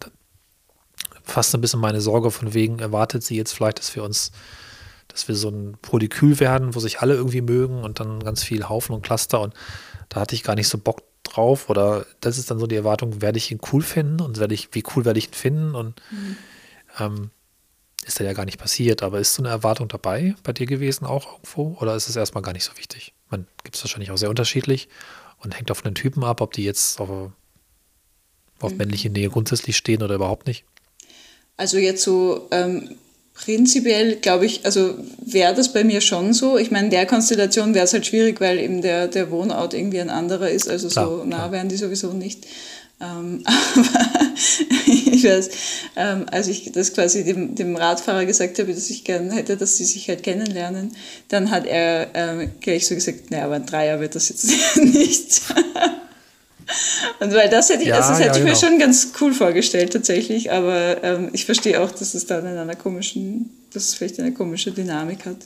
[1.23, 4.31] fast ein bisschen meine Sorge von wegen, erwartet sie jetzt vielleicht, dass wir uns,
[5.07, 8.67] dass wir so ein Polykül werden, wo sich alle irgendwie mögen und dann ganz viel
[8.67, 9.53] Haufen und Cluster und
[10.09, 13.21] da hatte ich gar nicht so Bock drauf oder das ist dann so die Erwartung,
[13.21, 16.01] werde ich ihn cool finden und werde ich, wie cool werde ich ihn finden und
[16.99, 17.29] ähm,
[18.05, 21.05] ist da ja gar nicht passiert, aber ist so eine Erwartung dabei bei dir gewesen
[21.05, 23.13] auch irgendwo oder ist es erstmal gar nicht so wichtig?
[23.29, 24.87] Man gibt es wahrscheinlich auch sehr unterschiedlich
[25.43, 27.31] und hängt auf den Typen ab, ob die jetzt auf,
[28.59, 30.65] auf männliche Nähe grundsätzlich stehen oder überhaupt nicht.
[31.57, 32.95] Also jetzt so ähm,
[33.33, 34.95] prinzipiell glaube ich, also
[35.25, 36.57] wäre das bei mir schon so.
[36.57, 40.01] Ich meine, in der Konstellation wäre es halt schwierig, weil eben der, der Wohnort irgendwie
[40.01, 40.69] ein anderer ist.
[40.69, 41.51] Also Klar, so nah klar.
[41.51, 42.45] wären die sowieso nicht.
[42.99, 44.33] Ähm, aber
[44.87, 45.49] ich weiß,
[45.95, 49.77] ähm, als ich das quasi dem, dem Radfahrer gesagt habe, dass ich gerne hätte, dass
[49.77, 50.95] sie sich halt kennenlernen,
[51.29, 54.45] dann hat er ähm, gleich so gesagt, naja, aber ein Dreier wird das jetzt
[54.77, 55.41] nicht.
[57.19, 58.67] Und weil das hätte ich, Ja, also das ja, hätte ich mir genau.
[58.67, 62.75] schon ganz cool vorgestellt tatsächlich, aber ähm, ich verstehe auch, dass es dann in einer
[62.75, 65.37] komischen, dass es vielleicht eine komische Dynamik hat.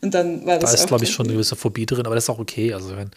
[0.00, 2.24] Und dann war das Da ist, glaube ich, schon eine gewisse Phobie drin, aber das
[2.24, 2.72] ist auch okay.
[2.72, 3.10] Also wenn,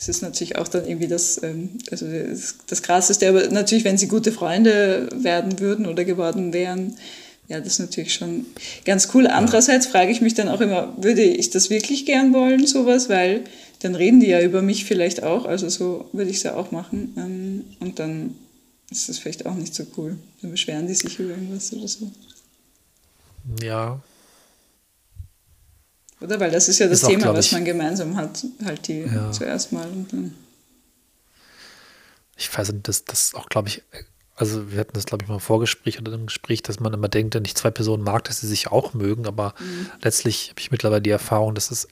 [0.00, 2.06] Es ist natürlich auch dann irgendwie das, ähm, also
[2.66, 6.96] das, Krasseste, aber natürlich, wenn sie gute Freunde werden würden oder geworden wären,
[7.48, 8.46] ja, das ist natürlich schon
[8.86, 9.26] ganz cool.
[9.26, 13.44] Andererseits frage ich mich dann auch immer, würde ich das wirklich gern wollen, sowas, weil
[13.80, 16.70] dann reden die ja über mich vielleicht auch, also so würde ich es ja auch
[16.70, 17.12] machen.
[17.18, 18.36] Ähm, und dann
[18.90, 20.16] ist das vielleicht auch nicht so cool.
[20.40, 22.10] Dann beschweren die sich über irgendwas oder so.
[23.62, 24.00] ja,
[26.20, 26.38] Oder?
[26.40, 28.88] Weil das ist ja das Ist auch, Thema, glaub was ich- man gemeinsam hat, halt
[28.88, 29.30] die Ja.
[29.32, 30.34] zuerst mal und dann.
[32.36, 33.82] ich weiß nicht, das, das auch, glaube ich,
[34.36, 37.08] also wir hatten das, glaube ich, mal im Vorgespräch oder im Gespräch, dass man immer
[37.08, 39.54] denkt, wenn ich zwei Personen mag, dass sie sich auch mögen, aber
[40.02, 41.86] letztlich habe ich mittlerweile die Erfahrung, dass es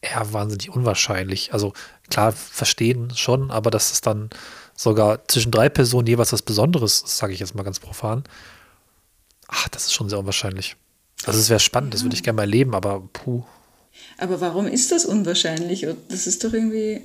[0.00, 1.52] eher wahnsinnig unwahrscheinlich.
[1.52, 1.74] Also
[2.08, 4.30] klar, verstehen schon, aber dass es dann
[4.74, 8.24] sogar zwischen drei Personen jeweils was Besonderes ist, sage ich jetzt mal ganz profan.
[9.48, 10.76] Ach, das ist schon sehr unwahrscheinlich.
[11.26, 13.44] Also es wäre spannend, das würde ich gerne mal erleben, aber puh.
[14.18, 15.86] Aber warum ist das unwahrscheinlich?
[15.86, 17.02] Und Das ist doch irgendwie.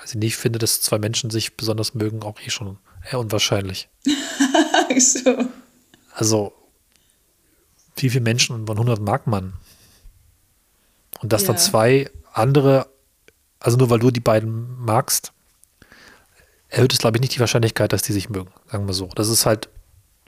[0.00, 2.78] Weiß ich nicht, ich finde, dass zwei Menschen sich besonders mögen, auch eh schon
[3.10, 3.88] eher unwahrscheinlich.
[4.98, 5.48] so.
[6.12, 6.52] Also,
[7.96, 9.54] wie viele Menschen von 100 mag man?
[11.20, 11.62] Und dass dann Ja.
[11.62, 12.88] zwei andere,
[13.58, 15.32] also nur weil du die beiden magst,
[16.68, 18.50] erhöht es, glaube ich, nicht die Wahrscheinlichkeit, dass die sich mögen.
[18.70, 19.06] Sagen wir so.
[19.14, 19.70] Das ist halt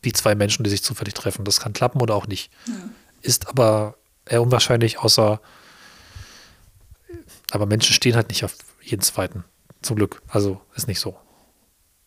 [0.02, 1.44] wie zwei Menschen, die sich zufällig treffen.
[1.44, 2.50] Das kann klappen oder auch nicht.
[3.22, 5.40] Ist aber eher unwahrscheinlich, außer,
[7.50, 9.44] aber Menschen stehen halt nicht auf jeden zweiten.
[9.82, 10.22] Zum Glück.
[10.28, 11.16] Also ist nicht so.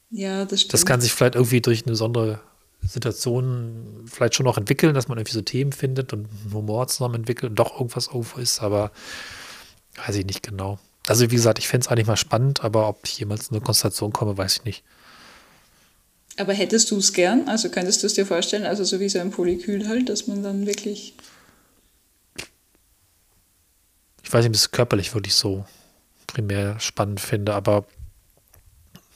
[0.09, 0.73] Ja, das stimmt.
[0.73, 2.41] Das kann sich vielleicht irgendwie durch eine besondere
[2.81, 7.15] Situation vielleicht schon noch entwickeln, dass man irgendwie so Themen findet und einen Humor zusammen
[7.15, 8.91] entwickelt und doch irgendwas irgendwo ist, aber
[10.05, 10.79] weiß ich nicht genau.
[11.07, 13.63] Also wie gesagt, ich fände es eigentlich mal spannend, aber ob ich jemals in eine
[13.63, 14.83] Konstellation komme, weiß ich nicht.
[16.37, 17.47] Aber hättest du es gern?
[17.47, 20.43] Also könntest du es dir vorstellen, also so wie so ein Polykül halt, dass man
[20.43, 21.13] dann wirklich.
[24.23, 25.65] Ich weiß nicht, ob ich es körperlich wirklich so
[26.27, 27.85] primär spannend finde, aber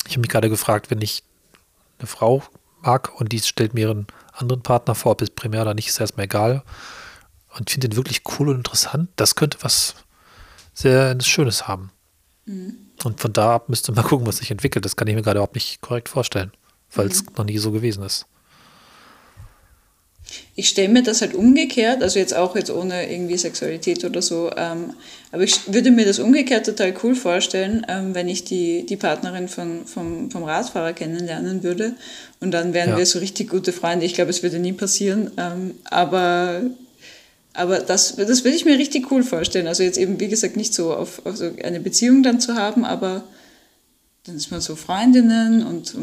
[0.05, 1.23] ich habe mich gerade gefragt, wenn ich
[1.99, 2.43] eine Frau
[2.81, 5.99] mag und die stellt mir ihren anderen Partner vor, ob es primär oder nicht, ist
[5.99, 6.63] erstmal egal.
[7.57, 9.09] Und finde den wirklich cool und interessant.
[9.15, 9.95] Das könnte was
[10.73, 11.91] sehr Schönes haben.
[13.03, 14.85] Und von da ab müsste man gucken, was sich entwickelt.
[14.85, 16.51] Das kann ich mir gerade überhaupt nicht korrekt vorstellen,
[16.95, 18.25] weil es noch nie so gewesen ist.
[20.55, 24.49] Ich stelle mir das halt umgekehrt, also jetzt auch jetzt ohne irgendwie Sexualität oder so,
[24.55, 24.93] ähm,
[25.31, 29.47] aber ich würde mir das umgekehrt total cool vorstellen, ähm, wenn ich die, die Partnerin
[29.47, 31.93] von, vom, vom Radfahrer kennenlernen würde
[32.39, 32.97] und dann wären ja.
[32.97, 34.05] wir so richtig gute Freunde.
[34.05, 36.61] Ich glaube, es würde nie passieren, ähm, aber
[37.53, 39.67] aber das, das würde ich mir richtig cool vorstellen.
[39.67, 42.83] Also jetzt eben, wie gesagt, nicht so auf, auf so eine Beziehung dann zu haben,
[42.83, 43.23] aber
[44.25, 45.95] dann ist man so Freundinnen und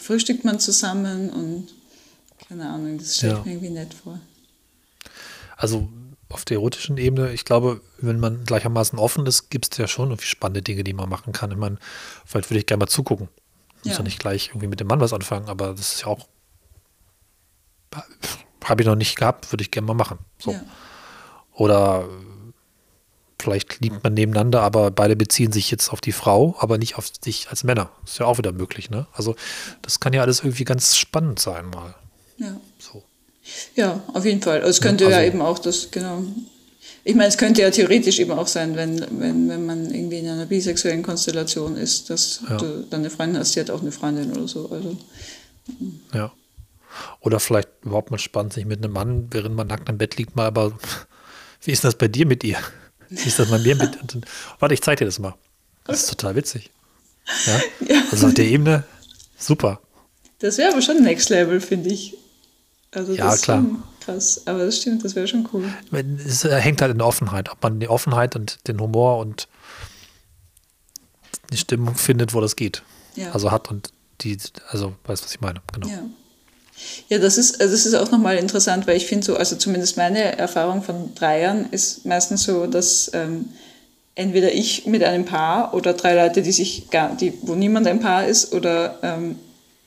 [0.00, 1.68] frühstückt man zusammen und
[2.48, 3.44] keine Ahnung, das stelle ich ja.
[3.44, 4.18] mir irgendwie nett vor.
[5.56, 5.88] Also
[6.28, 10.10] auf der erotischen Ebene, ich glaube, wenn man gleichermaßen offen ist, gibt es ja schon
[10.10, 11.50] irgendwie spannende Dinge, die man machen kann.
[11.50, 11.78] Ich meine,
[12.24, 13.28] vielleicht würde ich gerne mal zugucken.
[13.78, 13.98] Ich muss ja.
[13.98, 16.26] ja nicht gleich irgendwie mit dem Mann was anfangen, aber das ist ja auch
[18.64, 20.18] habe ich noch nicht gehabt, würde ich gerne mal machen.
[20.38, 20.52] So.
[20.52, 20.60] Ja.
[21.54, 22.08] Oder
[23.38, 27.10] vielleicht liebt man nebeneinander, aber beide beziehen sich jetzt auf die Frau, aber nicht auf
[27.22, 27.90] sich als Männer.
[28.04, 29.06] Ist ja auch wieder möglich, ne?
[29.12, 29.36] Also
[29.82, 31.94] das kann ja alles irgendwie ganz spannend sein mal.
[32.38, 32.58] Ja.
[32.78, 33.04] So.
[33.74, 34.58] Ja, auf jeden Fall.
[34.58, 36.22] Also es könnte ja, also, ja eben auch das, genau.
[37.04, 40.28] Ich meine, es könnte ja theoretisch eben auch sein, wenn, wenn, wenn man irgendwie in
[40.28, 42.56] einer bisexuellen Konstellation ist, dass ja.
[42.56, 44.68] du dann eine Freundin hast, die hat auch eine Freundin oder so.
[44.70, 44.96] Also,
[46.12, 46.32] ja.
[47.20, 50.34] Oder vielleicht überhaupt mal spannend, sich mit einem Mann, während man nackt im Bett liegt,
[50.34, 50.72] mal, aber
[51.62, 52.58] wie ist das bei dir mit ihr?
[53.08, 53.96] Wie ist das bei mir mit?
[53.96, 54.24] Dann,
[54.58, 55.34] warte, ich zeig dir das mal.
[55.84, 56.70] Das ist total witzig.
[57.46, 57.60] Ja?
[57.88, 58.02] ja.
[58.10, 58.84] Also auf der Ebene,
[59.38, 59.80] super.
[60.38, 62.16] Das wäre aber schon Next Level, finde ich.
[62.92, 63.64] Also ja, klar.
[64.00, 65.68] krass, aber das stimmt, das wäre schon cool.
[66.26, 69.48] Es hängt halt in der Offenheit, ob man die Offenheit und den Humor und
[71.52, 72.82] die Stimmung findet, wo das geht.
[73.14, 73.32] Ja.
[73.32, 73.90] Also hat und
[74.22, 74.38] die,
[74.68, 75.88] also weißt du, was ich meine, genau.
[75.88, 76.02] Ja.
[77.08, 79.96] Ja, das ist, also das ist auch nochmal interessant, weil ich finde so, also zumindest
[79.96, 83.46] meine Erfahrung von drei Jahren ist meistens so, dass ähm,
[84.14, 88.00] entweder ich mit einem Paar oder drei Leute, die sich gar, die, wo niemand ein
[88.00, 89.38] Paar ist, oder, ähm,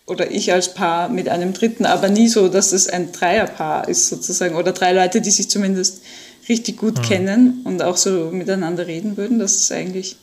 [0.07, 4.07] oder ich als Paar mit einem Dritten, aber nie so, dass es ein Dreierpaar ist
[4.07, 6.01] sozusagen, oder drei Leute, die sich zumindest
[6.47, 7.01] richtig gut mhm.
[7.01, 9.39] kennen und auch so miteinander reden würden.
[9.39, 10.15] Das ist eigentlich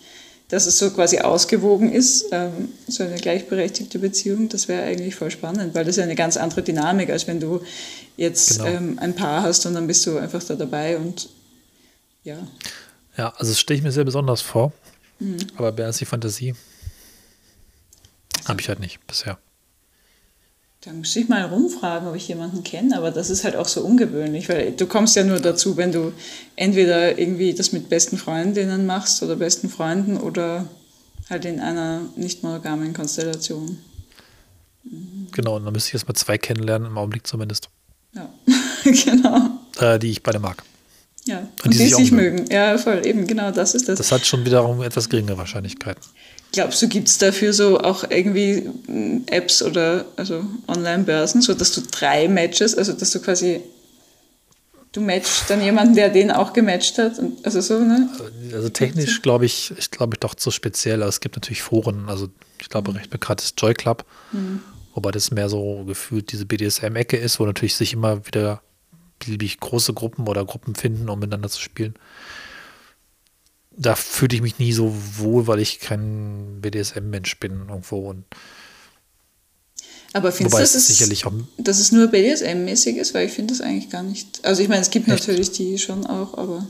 [0.48, 5.30] dass es so quasi ausgewogen ist, ähm, so eine gleichberechtigte Beziehung, das wäre eigentlich voll
[5.30, 7.62] spannend, weil das ist eine ganz andere Dynamik, als wenn du
[8.16, 8.70] jetzt genau.
[8.70, 11.28] ähm, ein Paar hast und dann bist du einfach da dabei und
[12.22, 12.38] ja.
[13.16, 14.72] Ja, also das stelle ich mir sehr besonders vor,
[15.18, 15.38] mhm.
[15.56, 16.54] aber wer ist die Fantasie?
[18.44, 19.38] Habe ich halt nicht bisher.
[20.86, 23.80] Da müsste ich mal rumfragen, ob ich jemanden kenne, aber das ist halt auch so
[23.80, 26.12] ungewöhnlich, weil du kommst ja nur dazu, wenn du
[26.54, 30.68] entweder irgendwie das mit besten Freundinnen machst oder besten Freunden oder
[31.28, 33.80] halt in einer nicht monogamen Konstellation.
[35.32, 37.68] Genau, und dann müsste ich erstmal zwei kennenlernen, im Augenblick zumindest.
[38.14, 38.32] Ja,
[38.84, 39.58] genau.
[39.80, 40.62] Äh, die ich beide mag.
[41.24, 42.36] Ja, und, und die, die, sich, mögen.
[42.36, 42.50] mögen.
[42.52, 43.98] Ja, voll, eben, genau, das ist das.
[43.98, 46.04] Das hat schon wiederum etwas geringere Wahrscheinlichkeiten.
[46.52, 51.72] Glaubst du, gibt es dafür so auch irgendwie hm, Apps oder also Online-Börsen, so dass
[51.72, 53.62] du drei Matches, also dass du quasi
[54.96, 57.18] du matchst dann jemanden, der den auch gematcht hat.
[57.18, 58.08] Und, also so, ne?
[58.52, 61.02] Also technisch glaube ich, ich glaube ich doch zu speziell.
[61.02, 62.28] Also es gibt natürlich Foren, also
[62.60, 64.62] ich glaube recht bekannt ist Joy Club, mhm.
[64.94, 68.62] wobei das mehr so gefühlt diese BDSM-Ecke ist, wo natürlich sich immer wieder
[69.18, 71.94] beliebig große Gruppen oder Gruppen finden, um miteinander zu spielen
[73.76, 78.08] da fühle ich mich nie so wohl, weil ich kein BDSM-Mensch bin irgendwo.
[78.08, 78.24] Und
[80.12, 83.12] aber findest du, dass es, sicherlich auch dass es nur BDSM-mäßig ist?
[83.12, 84.44] Weil ich finde das eigentlich gar nicht.
[84.44, 85.18] Also ich meine, es gibt echt?
[85.18, 86.66] natürlich die schon auch, aber.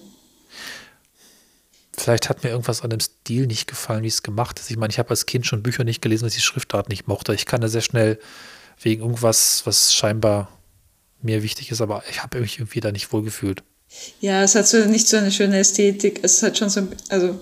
[1.97, 4.71] Vielleicht hat mir irgendwas an dem Stil nicht gefallen, wie es gemacht ist.
[4.71, 7.07] Ich meine, ich habe als Kind schon Bücher nicht gelesen, dass ich die Schriftart nicht
[7.07, 7.35] mochte.
[7.35, 8.19] Ich kann da sehr schnell
[8.81, 10.49] wegen irgendwas, was scheinbar
[11.23, 13.63] mir wichtig ist, aber ich habe mich irgendwie da nicht wohl gefühlt.
[14.21, 16.21] Ja, es hat so nicht so eine schöne Ästhetik.
[16.23, 17.39] Es hat schon so, also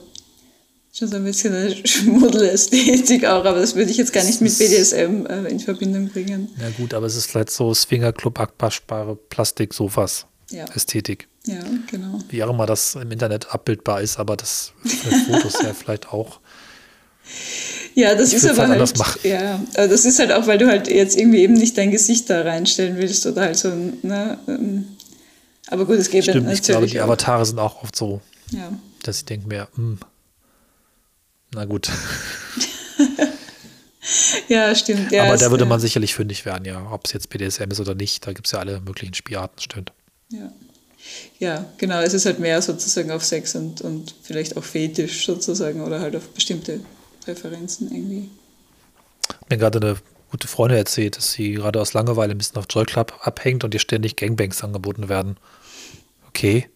[0.93, 4.57] schon so ein bisschen eine Schmuddelästhetik auch, aber das würde ich jetzt gar nicht mit
[4.57, 6.49] BDSM äh, in Verbindung bringen.
[6.61, 10.27] Ja gut, aber es ist vielleicht so Swingerclub abwaschbare Plastiksofas.
[10.51, 10.67] Ja.
[10.75, 11.27] Ästhetik.
[11.47, 12.21] Ja, genau.
[12.29, 14.73] Wie auch immer das im Internet abbildbar ist, aber das
[15.27, 16.41] Fotos ja vielleicht auch.
[17.95, 21.39] Ja, das ist aber halt, ja, das ist halt auch, weil du halt jetzt irgendwie
[21.39, 23.71] eben nicht dein Gesicht da reinstellen willst oder halt so,
[24.03, 24.94] ne, ähm,
[25.69, 28.73] aber gut, es geht Stimmt, ich glaube, die Avatare sind auch oft so, ja.
[29.03, 29.99] dass ich denke mir, hm,
[31.53, 31.89] na gut.
[34.49, 35.13] ja, stimmt.
[35.13, 37.95] Ja, Aber da würde man sicherlich fündig werden, ja, ob es jetzt BDSM ist oder
[37.95, 38.27] nicht.
[38.27, 39.93] Da gibt es ja alle möglichen Spielarten, stimmt.
[40.31, 40.53] Ja.
[41.39, 42.01] Ja, genau.
[42.01, 46.17] Es ist halt mehr sozusagen auf Sex und, und vielleicht auch Fetisch sozusagen oder halt
[46.17, 46.81] auf bestimmte
[47.25, 48.31] Präferenzen irgendwie.
[49.51, 49.97] Mir gerade eine
[50.35, 53.73] gute Freundin erzählt, dass sie gerade aus Langeweile ein bisschen auf Joy Club abhängt und
[53.73, 55.37] ihr ständig Gangbangs angeboten werden.
[56.27, 56.69] Okay.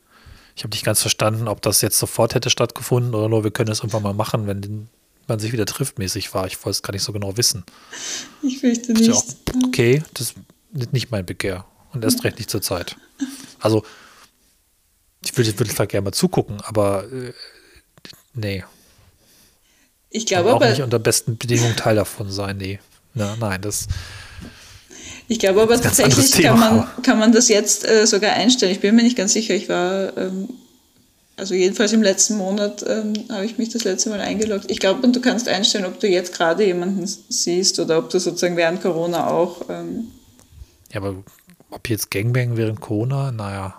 [0.54, 3.72] Ich habe nicht ganz verstanden, ob das jetzt sofort hätte stattgefunden oder nur wir können
[3.72, 4.88] es irgendwann mal machen, wenn
[5.26, 6.46] man sich wieder trifft mäßig war.
[6.46, 7.64] Ich wollte es gar nicht so genau wissen.
[8.42, 9.10] Ich fürchte nicht.
[9.10, 9.24] Auch,
[9.66, 10.34] okay, das
[10.74, 11.64] ist nicht mein Begehr.
[11.92, 12.96] und erst recht nicht zur Zeit.
[13.58, 13.84] Also,
[15.24, 17.32] ich würde, würde vielleicht gerne mal zugucken, aber äh,
[18.34, 18.62] nee.
[20.10, 20.64] Ich glaube aber.
[20.64, 22.78] Auch nicht unter besten Bedingungen Teil davon sein, nee.
[23.14, 23.88] Ja, nein, das.
[25.28, 28.72] Ich glaube aber tatsächlich Thema, kann, man, kann man das jetzt äh, sogar einstellen.
[28.72, 29.54] Ich bin mir nicht ganz sicher.
[29.54, 30.48] Ich war, ähm,
[31.36, 34.70] also jedenfalls im letzten Monat ähm, habe ich mich das letzte Mal eingeloggt.
[34.70, 38.56] Ich glaube, du kannst einstellen, ob du jetzt gerade jemanden siehst oder ob du sozusagen
[38.56, 39.68] während Corona auch.
[39.68, 40.08] Ähm,
[40.90, 41.16] ja, aber
[41.70, 43.74] ob jetzt Gangbang während Corona, naja.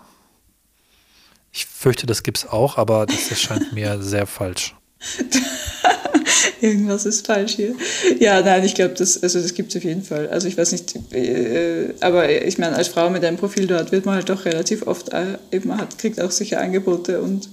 [1.52, 4.76] Ich fürchte, das gibt es auch, aber das erscheint mir sehr falsch.
[6.62, 7.76] Irgendwas ist falsch hier.
[8.20, 10.28] Ja, nein, ich glaube, das, also das gibt es auf jeden Fall.
[10.30, 14.06] Also ich weiß nicht, äh, aber ich meine, als Frau mit einem Profil dort wird
[14.06, 17.50] man halt doch relativ oft, äh, eben hat, kriegt auch sicher Angebote und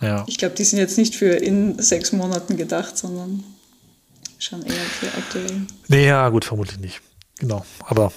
[0.00, 0.24] ja.
[0.26, 3.44] ich glaube, die sind jetzt nicht für in sechs Monaten gedacht, sondern
[4.38, 5.66] schon eher für aktuell.
[5.88, 7.00] Nee, ja, gut, vermutlich nicht.
[7.38, 8.12] Genau, aber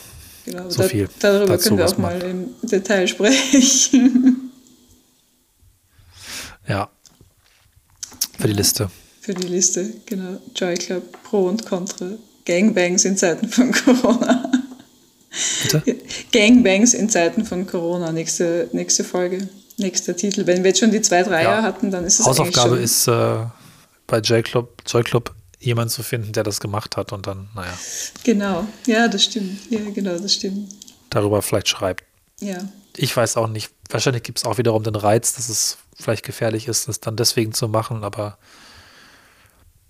[0.45, 1.09] genau, so da, viel.
[1.19, 4.51] Darüber dazu, können wir auch mal im Detail sprechen.
[6.67, 6.89] ja,
[8.39, 8.89] für die Liste.
[9.25, 10.37] Für die Liste, genau.
[10.55, 12.11] Joy Club, Pro und Contra.
[12.45, 14.51] Gangbangs in Zeiten von Corona.
[15.63, 15.97] Bitte?
[16.31, 20.45] Gangbangs in Zeiten von Corona, nächste, nächste Folge, nächster Titel.
[20.45, 21.63] Wenn wir jetzt schon die zwei Dreier ja.
[21.63, 23.37] hatten, dann ist es Hausaufgabe ist äh,
[24.05, 27.73] bei Joy Club, Joy Club jemanden zu finden, der das gemacht hat und dann, naja.
[28.23, 29.71] Genau, ja, das stimmt.
[29.71, 30.71] Ja, genau, das stimmt.
[31.09, 32.03] Darüber vielleicht schreibt.
[32.41, 32.59] Ja.
[32.95, 33.71] Ich weiß auch nicht.
[33.89, 37.53] Wahrscheinlich gibt es auch wiederum den Reiz, dass es vielleicht gefährlich ist, das dann deswegen
[37.53, 38.37] zu machen, aber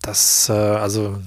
[0.06, 1.22] das, äh, also,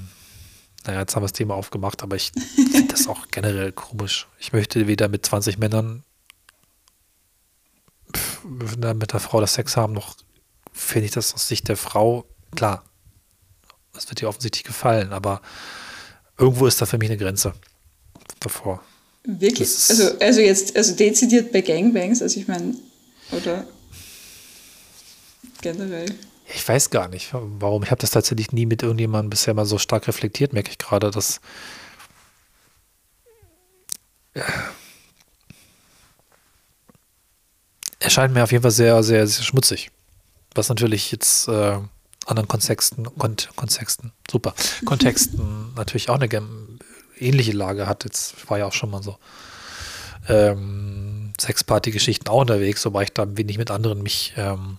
[0.87, 4.29] naja, jetzt haben wir das Thema aufgemacht, aber ich finde das auch generell komisch.
[4.39, 6.05] Ich möchte weder mit 20 Männern
[8.45, 10.17] mit der Frau das Sex haben, noch
[10.73, 12.25] finde ich das aus Sicht der Frau,
[12.55, 12.85] klar,
[13.93, 15.43] das wird ihr offensichtlich gefallen, aber
[16.39, 17.53] irgendwo ist da für mich eine Grenze
[18.41, 18.83] davor.
[19.25, 19.69] Wirklich?
[19.91, 22.75] Also, also jetzt, also dezidiert bei Gangbangs, also ich meine,
[23.33, 23.67] oder
[25.61, 26.15] generell?
[26.55, 27.83] Ich weiß gar nicht, warum.
[27.83, 31.11] Ich habe das tatsächlich nie mit irgendjemandem bisher mal so stark reflektiert, merke ich gerade,
[31.11, 31.41] dass.
[34.35, 34.45] Ja.
[38.01, 39.91] Erscheint mir auf jeden Fall sehr, sehr, sehr schmutzig.
[40.55, 41.79] Was natürlich jetzt äh,
[42.25, 46.29] anderen Kontexten, Kont Kontexten, super, Kontexten natürlich auch eine
[47.19, 48.05] ähnliche Lage hat.
[48.05, 49.19] Jetzt war ja auch schon mal so
[50.29, 54.79] ähm, Sexparty-Geschichten auch unterwegs, wobei ich da wenig mit anderen mich ähm,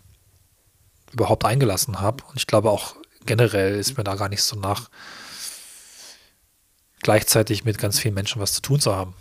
[1.12, 2.24] überhaupt eingelassen habe.
[2.26, 2.96] Und ich glaube auch
[3.26, 4.90] generell ist mir da gar nicht so nach,
[7.02, 9.14] gleichzeitig mit ganz vielen Menschen was zu tun zu haben,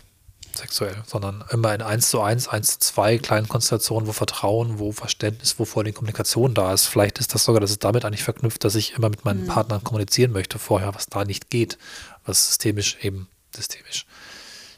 [0.55, 4.91] sexuell, sondern immer in 1 zu 1, 1 zu 2 kleinen Konstellationen, wo Vertrauen, wo
[4.91, 6.87] Verständnis, wo vor allem Kommunikation da ist.
[6.87, 9.47] Vielleicht ist das sogar, dass es damit eigentlich verknüpft, dass ich immer mit meinen mhm.
[9.47, 11.77] Partnern kommunizieren möchte vorher, was da nicht geht,
[12.25, 14.05] was systemisch eben, systemisch,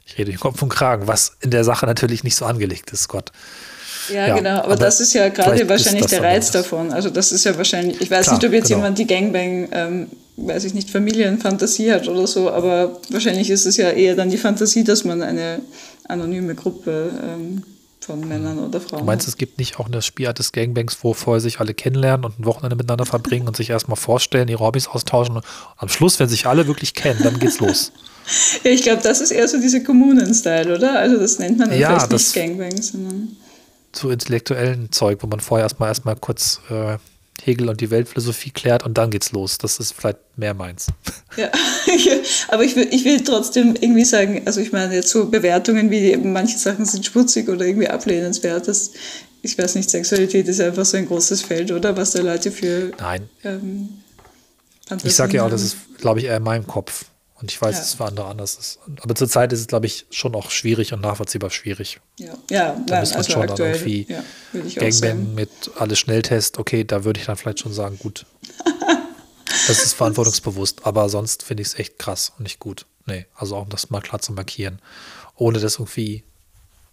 [0.05, 3.07] ich rede im Kopf und Kragen, was in der Sache natürlich nicht so angelegt ist,
[3.07, 3.32] Gott.
[4.12, 6.91] Ja, ja, genau, aber, aber, das ist ja gerade wahrscheinlich der Reiz davon.
[6.91, 8.80] Also das ist ja wahrscheinlich, ich weiß Klar, nicht, ob jetzt genau.
[8.80, 10.07] jemand die Gangbang, ähm,
[10.38, 14.38] weiß ich nicht, Familienfantasie hat oder so, aber wahrscheinlich ist es ja eher dann die
[14.38, 15.62] Fantasie, dass man eine
[16.07, 17.64] anonyme Gruppe ähm,
[17.99, 18.99] von Männern oder Frauen.
[18.99, 22.26] Du meinst, es gibt nicht auch eine Spielart des Gangbangs, wo vorher sich alle kennenlernen
[22.26, 25.45] und ein Wochenende miteinander verbringen und sich erstmal vorstellen, ihre Hobbys austauschen und
[25.78, 27.91] am Schluss, wenn sich alle wirklich kennen, dann geht's los.
[28.64, 30.99] ja, ich glaube, das ist eher so diese Kommunen-Style, oder?
[30.99, 33.38] Also das nennt man ja, vielleicht nicht Gangbang, sondern
[33.91, 36.97] zu intellektuellen Zeug, wo man vorher erstmal erstmal kurz äh,
[37.43, 39.57] Hegel und die Weltphilosophie klärt und dann geht's los.
[39.57, 40.87] Das ist vielleicht mehr meins.
[41.37, 41.49] Ja,
[42.49, 46.15] aber ich will, ich will trotzdem irgendwie sagen, also ich meine jetzt so Bewertungen wie
[46.17, 48.91] manche Sachen sind schmutzig oder irgendwie ablehnenswert, das,
[49.41, 51.97] ich weiß nicht, Sexualität ist einfach so ein großes Feld, oder?
[51.97, 53.27] Was da Leute für Nein.
[53.43, 53.89] Ähm,
[55.03, 57.05] ich sage ja auch, das ist, glaube ich, eher in meinem Kopf.
[57.41, 57.79] Und ich weiß, ja.
[57.79, 58.79] dass es für andere anders ist.
[59.01, 61.99] Aber zurzeit ist es, glaube ich, schon auch schwierig und nachvollziehbar schwierig.
[62.19, 66.59] Ja, ja da müsste man also schon aktuell, dann irgendwie ja, Gangbang mit alles Schnelltest,
[66.59, 68.27] okay, da würde ich dann vielleicht schon sagen, gut.
[69.67, 72.85] das ist verantwortungsbewusst, aber sonst finde ich es echt krass und nicht gut.
[73.07, 74.79] Nee, also auch um das mal klar zu markieren.
[75.35, 76.23] Ohne das irgendwie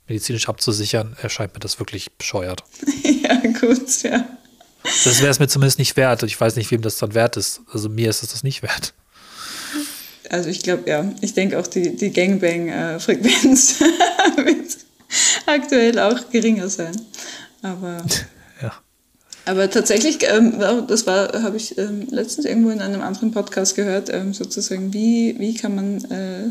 [0.06, 2.64] medizinisch abzusichern, erscheint mir das wirklich bescheuert.
[3.02, 4.26] ja, gut, ja.
[5.04, 6.22] Das wäre es mir zumindest nicht wert.
[6.22, 7.60] Ich weiß nicht, wem das dann wert ist.
[7.70, 8.94] Also mir ist es das nicht wert
[10.30, 13.80] also ich glaube, ja, ich denke auch die, die Gangbang-Frequenz
[14.36, 14.76] wird
[15.46, 17.00] aktuell auch geringer sein.
[17.62, 18.04] Aber,
[18.62, 18.72] ja.
[19.44, 24.12] aber tatsächlich, ähm, das war, habe ich ähm, letztens irgendwo in einem anderen Podcast gehört,
[24.12, 26.48] ähm, sozusagen, wie, wie kann man äh,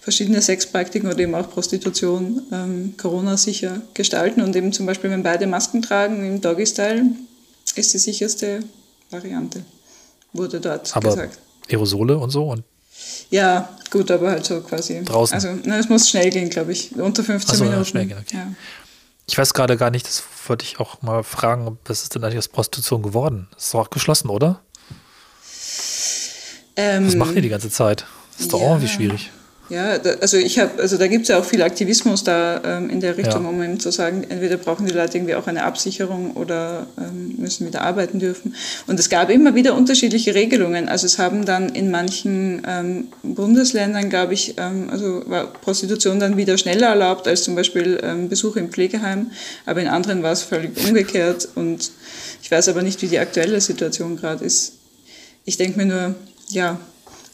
[0.00, 5.46] verschiedene Sexpraktiken oder eben auch Prostitution ähm, Corona-sicher gestalten und eben zum Beispiel, wenn beide
[5.46, 7.04] Masken tragen im Doggy-Style,
[7.74, 8.60] ist die sicherste
[9.10, 9.62] Variante,
[10.32, 11.38] wurde dort aber gesagt.
[11.68, 12.62] Aerosole und so und
[13.30, 15.02] Ja, gut, aber halt so quasi.
[15.04, 15.34] Draußen.
[15.34, 16.94] Also, ne, es muss schnell gehen, glaube ich.
[16.94, 17.88] Unter 15 Ach so, ja, Minuten.
[17.88, 18.36] schnell gehen, okay.
[18.36, 18.52] Ja.
[19.28, 22.38] Ich weiß gerade gar nicht, das wollte ich auch mal fragen, was ist denn eigentlich
[22.38, 23.48] aus Prostitution geworden?
[23.54, 24.60] Das ist doch auch geschlossen, oder?
[26.76, 28.06] Ähm, Was machen die die ganze Zeit?
[28.32, 28.66] Das ist doch ja.
[28.66, 29.30] auch irgendwie schwierig.
[29.68, 32.88] Ja, da, also ich habe, also da gibt es ja auch viel Aktivismus da ähm,
[32.88, 33.48] in der Richtung, Ja.
[33.50, 37.66] um eben zu sagen, entweder brauchen die Leute irgendwie auch eine Absicherung oder ähm, müssen
[37.66, 38.54] wieder arbeiten dürfen.
[38.86, 40.88] Und es gab immer wieder unterschiedliche Regelungen.
[40.88, 46.36] Also es haben dann in manchen ähm, Bundesländern, glaube ich, ähm, also war Prostitution dann
[46.36, 49.32] wieder schneller erlaubt als zum Beispiel ähm, Besuche im Pflegeheim,
[49.64, 51.48] aber in anderen war es völlig umgekehrt.
[51.56, 51.90] Und
[52.40, 54.74] ich weiß aber nicht, wie die aktuelle Situation gerade ist.
[55.44, 56.14] Ich denke mir nur,
[56.50, 56.78] ja,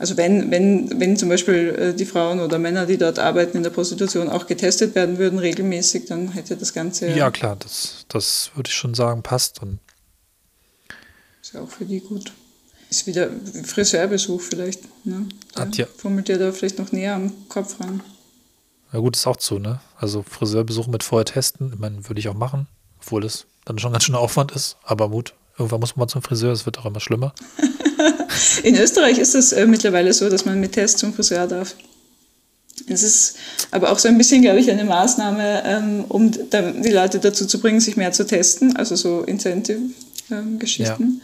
[0.03, 3.63] also wenn, wenn, wenn zum Beispiel äh, die Frauen oder Männer, die dort arbeiten in
[3.63, 8.51] der Prostitution, auch getestet werden würden regelmäßig, dann hätte das Ganze Ja, klar, das, das
[8.57, 9.63] würde ich schon sagen, passt.
[9.63, 9.79] Und
[11.41, 12.33] ist ja auch für die gut.
[12.91, 13.31] Ist wieder
[13.65, 14.81] Friseurbesuch vielleicht.
[15.07, 15.27] Ne?
[15.55, 18.03] Der Hat ja- fummelt ja da vielleicht noch näher am Kopf ran.
[18.93, 19.81] na gut, ist auch zu, ne?
[19.97, 22.67] Also Friseurbesuche mit vorher testen, ich meine, würde ich auch machen,
[23.01, 24.77] obwohl das dann schon ganz schön Aufwand ist.
[24.83, 27.33] Aber gut, irgendwann muss man mal zum Friseur, es wird auch immer schlimmer.
[28.63, 31.75] In Österreich ist es äh, mittlerweile so, dass man mit Test zum Friseur darf.
[32.89, 33.37] Es ist
[33.71, 37.61] aber auch so ein bisschen, glaube ich, eine Maßnahme, ähm, um die Leute dazu zu
[37.61, 41.21] bringen, sich mehr zu testen, also so Incentive-Geschichten.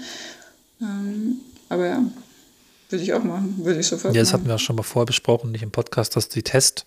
[0.81, 1.37] Ähm,
[1.69, 2.03] aber ja,
[2.91, 4.41] würde ich auch machen, würde ich sofort Ja, das machen.
[4.41, 6.85] hatten wir auch schon mal vorher besprochen, nicht im Podcast, dass die Test,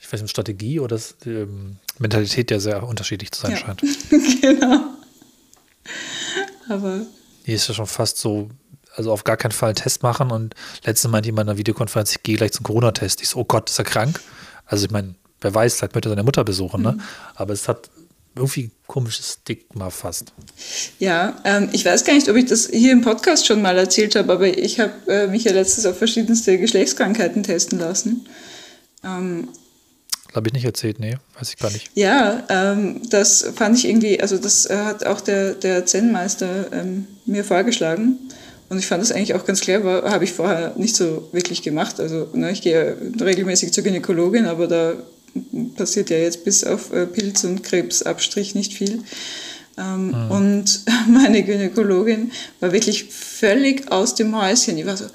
[0.00, 3.56] ich weiß nicht, Strategie oder das, die ähm, Mentalität ja sehr unterschiedlich zu sein Ja.
[3.56, 3.82] scheint.
[4.42, 4.80] genau.
[6.68, 7.06] Aber
[7.46, 8.48] Hier ist ja schon fast so,
[8.96, 10.32] also auf gar keinen Fall einen Test machen.
[10.32, 13.22] Und letztes Mal meinte jemand in einer Videokonferenz, ich gehe gleich zum Corona-Test.
[13.22, 14.20] Ich so, oh Gott, ist er krank?
[14.64, 16.98] Also ich meine, wer weiß, vielleicht möchte er seine Mutter besuchen, ne?
[17.36, 17.88] Aber es hat
[18.34, 20.32] irgendwie ein komisches Stigma fast.
[20.98, 24.16] Ja, ähm, ich weiß gar nicht, ob ich das hier im Podcast schon mal erzählt
[24.16, 28.26] habe, aber ich habe äh, mich ja letztens auf verschiedenste Geschlechtskrankheiten testen lassen.
[29.04, 29.46] Ähm,
[30.36, 31.90] Habe ich nicht erzählt, nee, weiß ich gar nicht.
[31.94, 37.06] ja, ähm, das fand ich irgendwie, also das äh, hat auch der, der Zen-Meister ähm,
[37.24, 38.18] mir vorgeschlagen.
[38.68, 42.00] Und ich fand das eigentlich auch ganz clever, habe ich vorher nicht so wirklich gemacht.
[42.00, 44.94] Also ne, ich gehe regelmäßig zur Gynäkologin, aber da
[45.76, 49.02] passiert ja jetzt bis auf äh, Pilz- und Krebsabstrich nicht viel.
[49.78, 54.76] Ähm, Und meine Gynäkologin war wirklich völlig aus dem Häuschen.
[54.76, 55.06] Die war so,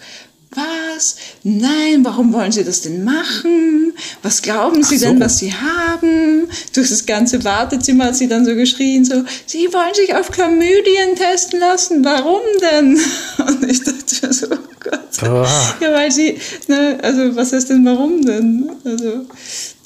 [0.53, 1.15] was?
[1.43, 3.93] Nein, warum wollen Sie das denn machen?
[4.21, 5.05] Was glauben Sie so.
[5.05, 6.47] denn, was Sie haben?
[6.73, 11.15] Durch das ganze Wartezimmer hat sie dann so geschrien, so, Sie wollen sich auf Chlamydien
[11.15, 12.99] testen lassen, warum denn?
[13.47, 15.23] Und ich dachte so, oh Gott.
[15.23, 15.75] Ah.
[15.79, 16.37] Ja, weil sie,
[16.67, 18.69] ne, also was heißt denn warum denn?
[18.83, 19.25] Also,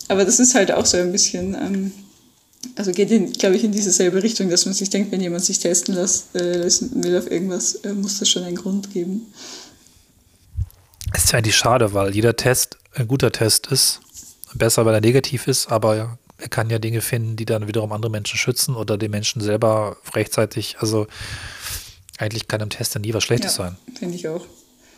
[0.08, 1.92] aber das ist halt auch so ein bisschen, ähm,
[2.76, 5.60] also geht, in, glaube ich, in dieselbe Richtung, dass man sich denkt, wenn jemand sich
[5.60, 9.28] testen lässt, äh, lassen will auf irgendwas, äh, muss das schon einen Grund geben.
[11.16, 14.02] Es ist ja eigentlich schade, weil jeder Test ein guter Test ist.
[14.54, 18.12] Besser, weil er negativ ist, aber er kann ja Dinge finden, die dann wiederum andere
[18.12, 20.78] Menschen schützen oder den Menschen selber rechtzeitig.
[20.80, 21.08] Also
[22.18, 23.78] eigentlich kann im Test ja nie was Schlechtes sein.
[23.98, 24.46] Finde ich auch.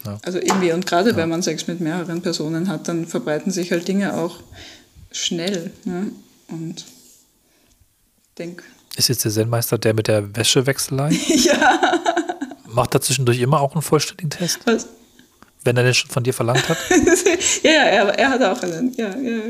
[0.05, 0.19] Ja.
[0.23, 3.87] Also irgendwie, und gerade wenn man Sex mit mehreren Personen hat, dann verbreiten sich halt
[3.87, 4.39] Dinge auch
[5.11, 5.71] schnell.
[5.85, 6.11] Ne?
[6.47, 6.85] Und
[8.39, 8.63] denk,
[8.95, 11.11] Ist jetzt der Zen-Meister der mit der Wäschewechselei?
[11.27, 11.79] ja,
[12.65, 14.87] Macht er zwischendurch immer auch einen vollständigen Test, was?
[15.67, 16.77] Wenn er den schon von dir verlangt hat?
[17.63, 19.41] ja, ja, er, er hat auch einen, ja, ja.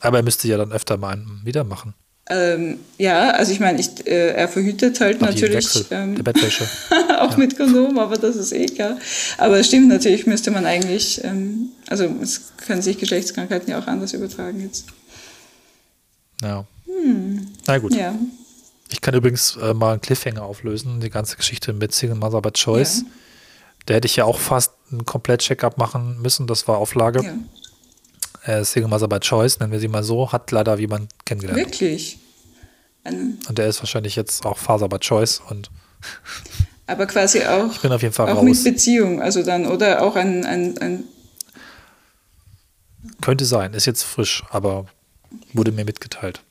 [0.00, 1.94] Aber er müsste ja dann öfter mal einen wieder machen.
[2.30, 6.22] Ähm, ja, also ich meine, ich, äh, er verhütet halt jedem natürlich Wechsel ähm, der
[6.22, 6.66] Bettwäsche.
[7.20, 8.96] auch mit Kondom, aber das ist eh klar.
[9.36, 13.86] Aber es stimmt natürlich, müsste man eigentlich, ähm, also es können sich Geschlechtskrankheiten ja auch
[13.86, 14.86] anders übertragen jetzt.
[16.40, 16.64] Ja.
[17.66, 17.92] Na gut.
[17.92, 17.98] Hm.
[17.98, 18.14] Ja,
[18.90, 22.52] Ich kann übrigens äh, mal einen Cliffhanger auflösen, die ganze Geschichte mit Single Mother by
[22.52, 23.00] Choice.
[23.00, 23.06] Ja.
[23.86, 27.22] Da hätte ich ja auch fast einen Komplett-Check-up machen müssen, das war Auflage.
[27.22, 27.34] ja.
[28.44, 31.58] Äh, Single Mother by Choice, nennen wir sie mal so, hat leider jemand kennengelernt.
[31.58, 32.18] wirklich.
[33.02, 35.70] Ein, Und der ist wahrscheinlich jetzt auch Faser by Choice und
[36.86, 38.64] aber quasi auch, ich bin auf jeden Fall auch mit raus.
[38.64, 41.04] Beziehung, also dann, oder auch ein, ein, ein
[43.20, 44.86] Könnte sein, ist jetzt frisch, aber
[45.52, 46.42] wurde mir mitgeteilt.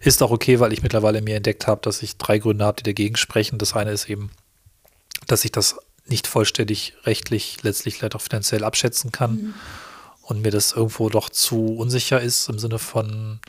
[0.00, 2.90] Ist auch okay, weil ich mittlerweile mir entdeckt habe, dass ich drei Gründe habe, die
[2.90, 3.58] dagegen sprechen.
[3.58, 4.30] Das eine ist eben,
[5.26, 5.76] dass ich das
[6.08, 9.54] nicht vollständig rechtlich, letztlich vielleicht auch finanziell abschätzen kann
[10.22, 13.40] und mir das irgendwo doch zu unsicher ist im Sinne von,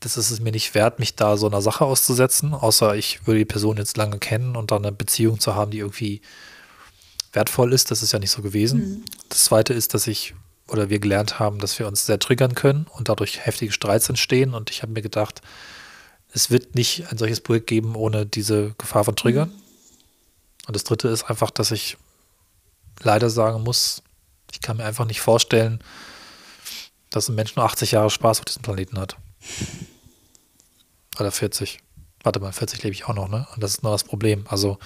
[0.00, 3.38] das ist es mir nicht wert, mich da so einer Sache auszusetzen, außer ich würde
[3.38, 6.20] die Person jetzt lange kennen und dann eine Beziehung zu haben, die irgendwie
[7.32, 7.90] wertvoll ist.
[7.90, 9.04] Das ist ja nicht so gewesen.
[9.28, 10.34] Das zweite ist, dass ich
[10.68, 14.54] oder wir gelernt haben, dass wir uns sehr triggern können und dadurch heftige Streits entstehen.
[14.54, 15.42] Und ich habe mir gedacht,
[16.32, 19.52] es wird nicht ein solches Projekt geben ohne diese Gefahr von Triggern.
[20.66, 21.96] Und das dritte ist einfach, dass ich
[23.02, 24.02] leider sagen muss,
[24.54, 25.80] Ich kann mir einfach nicht vorstellen,
[27.10, 29.16] dass ein Mensch nur 80 Jahre Spaß auf diesem Planeten hat.
[31.18, 31.80] Oder 40.
[32.22, 33.46] Warte mal, 40 lebe ich auch noch, ne?
[33.54, 34.46] Und das ist nur das Problem.
[34.48, 34.78] Also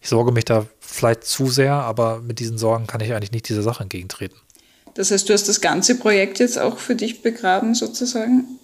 [0.00, 3.48] ich sorge mich da vielleicht zu sehr, aber mit diesen Sorgen kann ich eigentlich nicht
[3.48, 4.36] dieser Sache entgegentreten.
[4.94, 8.58] Das heißt, du hast das ganze Projekt jetzt auch für dich begraben, sozusagen?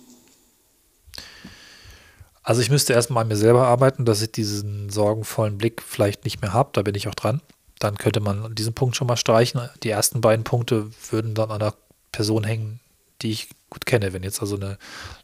[2.48, 6.40] Also ich müsste erstmal an mir selber arbeiten, dass ich diesen sorgenvollen Blick vielleicht nicht
[6.40, 6.70] mehr habe.
[6.72, 7.42] Da bin ich auch dran.
[7.78, 9.60] Dann könnte man diesen Punkt schon mal streichen.
[9.82, 11.74] Die ersten beiden Punkte würden dann an einer
[12.10, 12.80] Person hängen,
[13.20, 14.14] die ich gut kenne.
[14.14, 14.78] Wenn jetzt also eine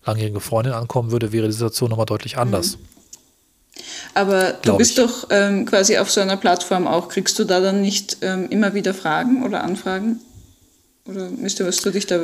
[0.05, 2.77] langjährige Freundin ankommen würde, wäre die Situation nochmal deutlich anders.
[2.77, 3.83] Mhm.
[4.13, 4.97] Aber du bist ich.
[4.97, 7.09] doch ähm, quasi auf so einer Plattform auch.
[7.09, 10.21] Kriegst du da dann nicht ähm, immer wieder Fragen oder Anfragen?
[11.07, 12.21] Oder müsstest du dich da.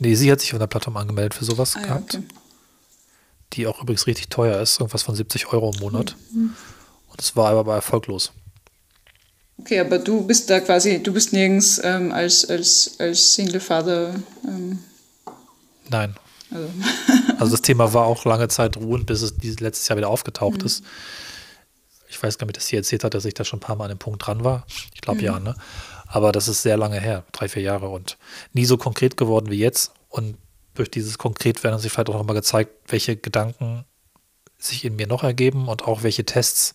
[0.00, 2.12] Nee, sie hat sich auf der Plattform angemeldet für sowas ah, gehabt.
[2.12, 2.28] Ja, okay.
[3.54, 6.16] Die auch übrigens richtig teuer ist, irgendwas von 70 Euro im Monat.
[6.32, 6.54] Mhm.
[7.08, 8.32] Und es war aber erfolglos.
[9.58, 14.14] Okay, aber du bist da quasi, du bist nirgends ähm, als, als, als Single Father.
[14.44, 14.80] Ähm
[15.88, 16.16] Nein.
[16.50, 16.68] Also.
[17.38, 17.52] also.
[17.52, 20.66] das Thema war auch lange Zeit ruhend, bis es dieses letztes Jahr wieder aufgetaucht mhm.
[20.66, 20.84] ist.
[22.08, 23.76] Ich weiß gar nicht, ob das hier erzählt hat, dass ich da schon ein paar
[23.76, 24.66] Mal an dem Punkt dran war.
[24.94, 25.24] Ich glaube mhm.
[25.24, 25.54] ja, ne?
[26.06, 28.18] Aber das ist sehr lange her, drei, vier Jahre und
[28.52, 29.92] nie so konkret geworden wie jetzt.
[30.10, 30.36] Und
[30.74, 33.84] durch dieses Konkretwerden hat sich vielleicht auch nochmal gezeigt, welche Gedanken
[34.58, 36.74] sich in mir noch ergeben und auch welche Tests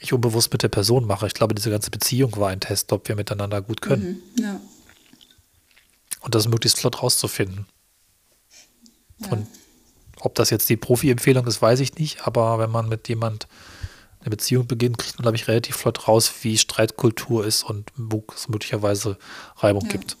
[0.00, 1.26] ich unbewusst mit der Person mache.
[1.26, 4.22] Ich glaube, diese ganze Beziehung war ein Test, ob wir miteinander gut können.
[4.36, 4.60] Mhm, ja.
[6.20, 7.66] Und das möglichst flott rauszufinden.
[9.20, 9.28] Ja.
[9.30, 9.46] Und
[10.20, 13.48] ob das jetzt die Profi-Empfehlung ist, weiß ich nicht, aber wenn man mit jemand
[14.20, 18.24] eine Beziehung beginnt, kriegt man, glaube ich, relativ flott raus, wie Streitkultur ist und wo
[18.34, 19.16] es möglicherweise
[19.56, 19.92] Reibung ja.
[19.92, 20.16] gibt.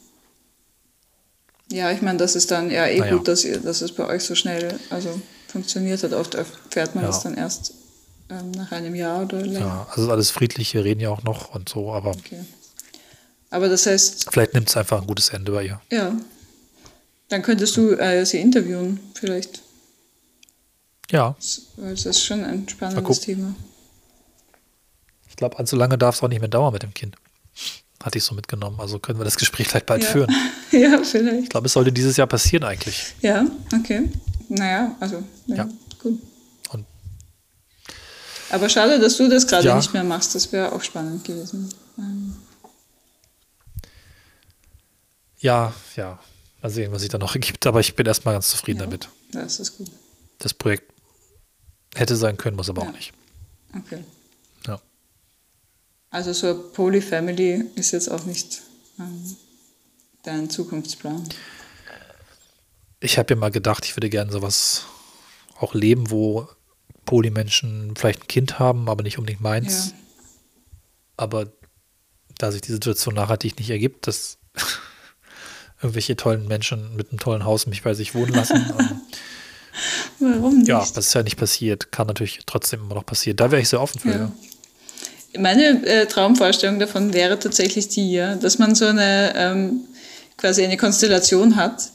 [1.70, 3.16] Ja, ich meine, das ist dann ja eh naja.
[3.16, 6.12] gut, dass, ihr, dass es bei euch so schnell also funktioniert hat.
[6.12, 7.10] Oft erfährt man ja.
[7.10, 7.74] das dann erst
[8.30, 9.66] ähm, nach einem Jahr oder länger.
[9.66, 12.10] Ja, also alles friedlich, wir reden ja auch noch und so, aber.
[12.10, 12.44] Okay.
[13.50, 14.28] Aber das heißt.
[14.30, 15.80] Vielleicht nimmt es einfach ein gutes Ende bei ihr.
[15.90, 16.12] Ja.
[17.28, 19.62] Dann könntest du äh, sie interviewen, vielleicht.
[21.10, 21.36] Ja.
[21.76, 23.54] Weil das ist schon ein spannendes Thema.
[25.28, 27.16] Ich glaube, allzu lange darf es auch nicht mehr dauern mit dem Kind.
[28.02, 28.78] Hatte ich so mitgenommen.
[28.78, 30.10] Also können wir das Gespräch vielleicht bald ja.
[30.10, 30.34] führen.
[30.70, 31.44] ja, vielleicht.
[31.44, 33.14] Ich glaube, es sollte dieses Jahr passieren eigentlich.
[33.20, 33.44] Ja,
[33.74, 34.08] okay.
[34.48, 35.68] Naja, also, ja, ja.
[36.00, 36.20] gut.
[36.70, 36.86] Und
[38.50, 39.76] Aber schade, dass du das gerade ja.
[39.76, 40.34] nicht mehr machst.
[40.34, 41.74] Das wäre auch spannend gewesen.
[41.98, 42.34] Ähm.
[45.38, 46.18] Ja, ja.
[46.62, 47.66] Mal sehen, was sich da noch ergibt.
[47.66, 49.08] Aber ich bin erstmal ganz zufrieden ja, damit.
[49.32, 49.90] Das ist gut.
[50.38, 50.92] Das Projekt
[51.94, 53.12] hätte sein können, muss aber auch nicht.
[53.76, 54.04] Okay.
[56.10, 56.18] Ja.
[56.18, 58.62] Also so eine Polyfamily ist jetzt auch nicht
[58.98, 59.36] ähm,
[60.22, 61.28] dein Zukunftsplan.
[63.00, 64.86] Ich habe ja mal gedacht, ich würde gerne sowas
[65.60, 66.48] auch leben, wo
[67.04, 69.88] Polymenschen vielleicht ein Kind haben, aber nicht unbedingt meins.
[69.88, 69.92] Ja.
[71.16, 71.52] Aber
[72.38, 74.38] da sich die Situation nachhaltig nicht ergibt, dass
[75.82, 78.66] irgendwelche tollen Menschen mit einem tollen Haus mich bei sich wohnen lassen.
[80.18, 80.68] Warum nicht?
[80.68, 81.92] Ja, das ist ja nicht passiert.
[81.92, 83.36] Kann natürlich trotzdem immer noch passieren.
[83.36, 84.10] Da wäre ich sehr offen für.
[84.10, 84.32] Ja.
[85.36, 89.80] Meine äh, Traumvorstellung davon wäre tatsächlich die, ja, dass man so eine ähm,
[90.36, 91.90] quasi eine Konstellation hat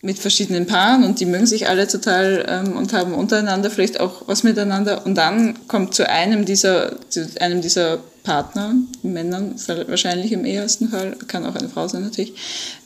[0.00, 4.22] mit verschiedenen Paaren und die mögen sich alle total ähm, und haben untereinander vielleicht auch
[4.26, 5.06] was miteinander.
[5.06, 9.54] Und dann kommt zu einem dieser zu einem dieser Partner, Männern
[9.88, 12.34] wahrscheinlich im ehesten Fall, kann auch eine Frau sein natürlich,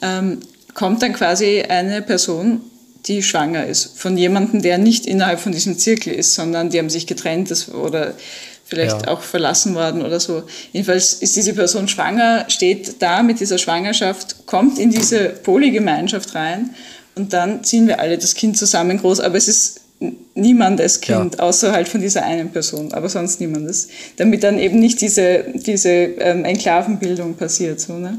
[0.02, 0.40] ähm,
[0.74, 2.60] kommt dann quasi eine Person,
[3.06, 6.90] die schwanger ist, von jemandem, der nicht innerhalb von diesem Zirkel ist, sondern die haben
[6.90, 8.14] sich getrennt oder
[8.66, 9.08] vielleicht ja.
[9.08, 10.42] auch verlassen worden oder so.
[10.72, 16.74] Jedenfalls ist diese Person schwanger, steht da mit dieser Schwangerschaft, kommt in diese Polygemeinschaft rein
[17.14, 19.80] und dann ziehen wir alle das Kind zusammen groß, aber es ist
[20.34, 21.40] niemandes Kind, ja.
[21.40, 23.88] außer halt von dieser einen Person, aber sonst niemandes.
[24.16, 27.80] Damit dann eben nicht diese, diese ähm, Enklavenbildung passiert.
[27.80, 28.18] So, ne?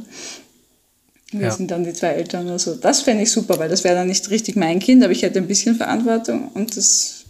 [1.31, 1.51] Wir ja.
[1.51, 2.75] sind dann die zwei Eltern oder so.
[2.75, 5.39] Das fände ich super, weil das wäre dann nicht richtig mein Kind, aber ich hätte
[5.39, 7.25] ein bisschen Verantwortung und das.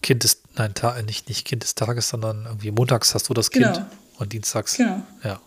[0.00, 0.72] Kind ist, nein,
[1.06, 3.86] nicht, nicht Kind des Tages, sondern irgendwie montags hast du das Kind genau.
[4.18, 4.76] und dienstags.
[4.76, 5.02] Genau.
[5.22, 5.40] Ja.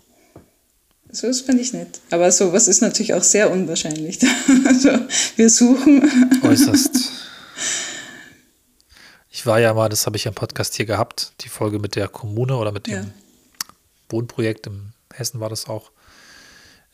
[1.09, 2.01] So, das finde ich nett.
[2.11, 4.19] Aber sowas ist natürlich auch sehr unwahrscheinlich.
[4.65, 4.89] also,
[5.35, 6.41] wir suchen.
[6.43, 6.91] Äußerst.
[9.29, 12.07] Ich war ja mal, das habe ich im Podcast hier gehabt, die Folge mit der
[12.07, 13.05] Kommune oder mit dem ja.
[14.09, 15.91] Wohnprojekt im Hessen war das auch.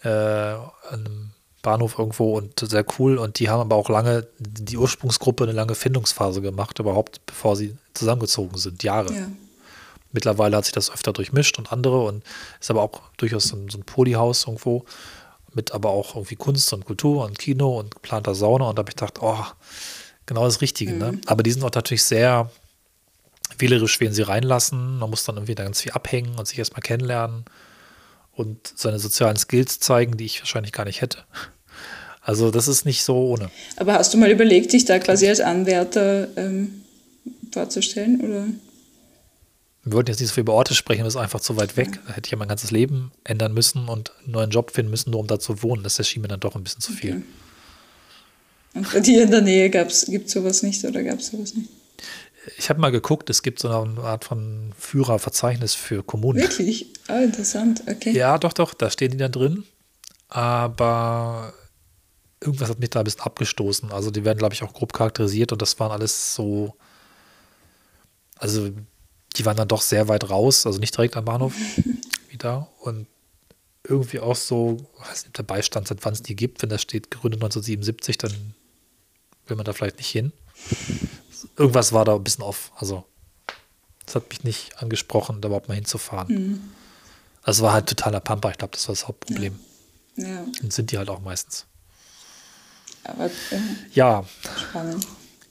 [0.03, 1.32] Äh, an einem
[1.64, 3.18] Bahnhof irgendwo und sehr cool.
[3.18, 7.76] Und die haben aber auch lange, die Ursprungsgruppe eine lange Findungsphase gemacht, überhaupt bevor sie
[7.95, 9.11] zusammengezogen sind, Jahre.
[9.11, 9.28] Ja.
[10.11, 12.24] Mittlerweile hat sich das öfter durchmischt und andere und
[12.61, 14.86] ist aber auch durchaus so ein, so ein Polyhaus irgendwo
[15.55, 18.89] mit aber auch irgendwie Kunst und Kultur und Kino und geplanter Sauna und da habe
[18.89, 19.45] ich gedacht, oh,
[20.26, 20.93] genau das Richtige.
[20.93, 21.11] Ne?
[21.11, 21.16] Mhm.
[21.18, 21.22] Ne?
[21.28, 22.51] Aber die sind auch natürlich sehr
[23.57, 24.99] wählerisch, wen sie reinlassen.
[24.99, 27.45] Man muss dann irgendwie da ganz viel abhängen und sich erstmal kennenlernen.
[28.36, 31.24] und seine sozialen Skills zeigen, die ich wahrscheinlich gar nicht hätte.
[32.24, 33.51] Also das ist nicht so ohne.
[33.76, 36.84] Aber hast du mal überlegt, dich da quasi als Anwärter ähm,
[37.51, 38.21] vorzustellen?
[38.21, 38.47] Oder?
[39.84, 41.99] Wir wollten jetzt nicht so viel über Orte sprechen, das ist einfach zu weit weg.
[42.07, 45.11] Da hätte ich ja mein ganzes Leben ändern müssen und einen neuen Job finden müssen,
[45.11, 45.84] nur um da zu wohnen.
[45.84, 47.17] Das erschien mir dann doch ein bisschen zu viel.
[47.17, 47.24] Okay.
[48.76, 51.69] Und bei dir in der Nähe gibt es sowas nicht oder gab es sowas nicht?
[52.57, 56.41] Ich habe mal geguckt, es gibt so eine Art von Führerverzeichnis für Kommunen.
[56.41, 56.88] Wirklich?
[57.07, 58.11] Ah, interessant, okay.
[58.11, 59.63] Ja, doch, doch, da stehen die dann drin.
[60.28, 61.53] Aber
[62.43, 63.91] irgendwas hat mich da ein bisschen abgestoßen.
[63.91, 66.75] Also die werden, glaube ich, auch grob charakterisiert und das waren alles so,
[68.37, 68.69] also
[69.35, 71.53] die waren dann doch sehr weit raus, also nicht direkt am Bahnhof
[72.29, 73.07] wieder und
[73.83, 76.61] irgendwie auch so, weiß nicht, dabei stand, seit wann es die gibt.
[76.61, 78.55] Wenn da steht gegründet 1977, dann
[79.47, 80.31] will man da vielleicht nicht hin.
[81.57, 82.71] Irgendwas war da ein bisschen off.
[82.77, 83.03] Also,
[84.05, 86.33] das hat mich nicht angesprochen, da überhaupt mal hinzufahren.
[86.33, 86.61] Mhm.
[87.41, 88.51] Also, es war halt totaler Pamper.
[88.51, 89.59] Ich glaube, das war das Hauptproblem.
[90.15, 90.27] Ja.
[90.27, 90.45] ja.
[90.61, 91.65] Und sind die halt auch meistens.
[93.03, 93.29] Aber, äh,
[93.93, 94.23] ja.
[94.69, 95.05] Spannend.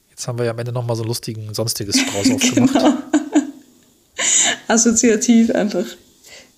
[0.09, 2.73] Jetzt haben wir ja am Ende nochmal so einen lustigen sonstiges Strauß aufgemacht.
[2.73, 2.93] Genau.
[4.67, 5.85] Assoziativ einfach.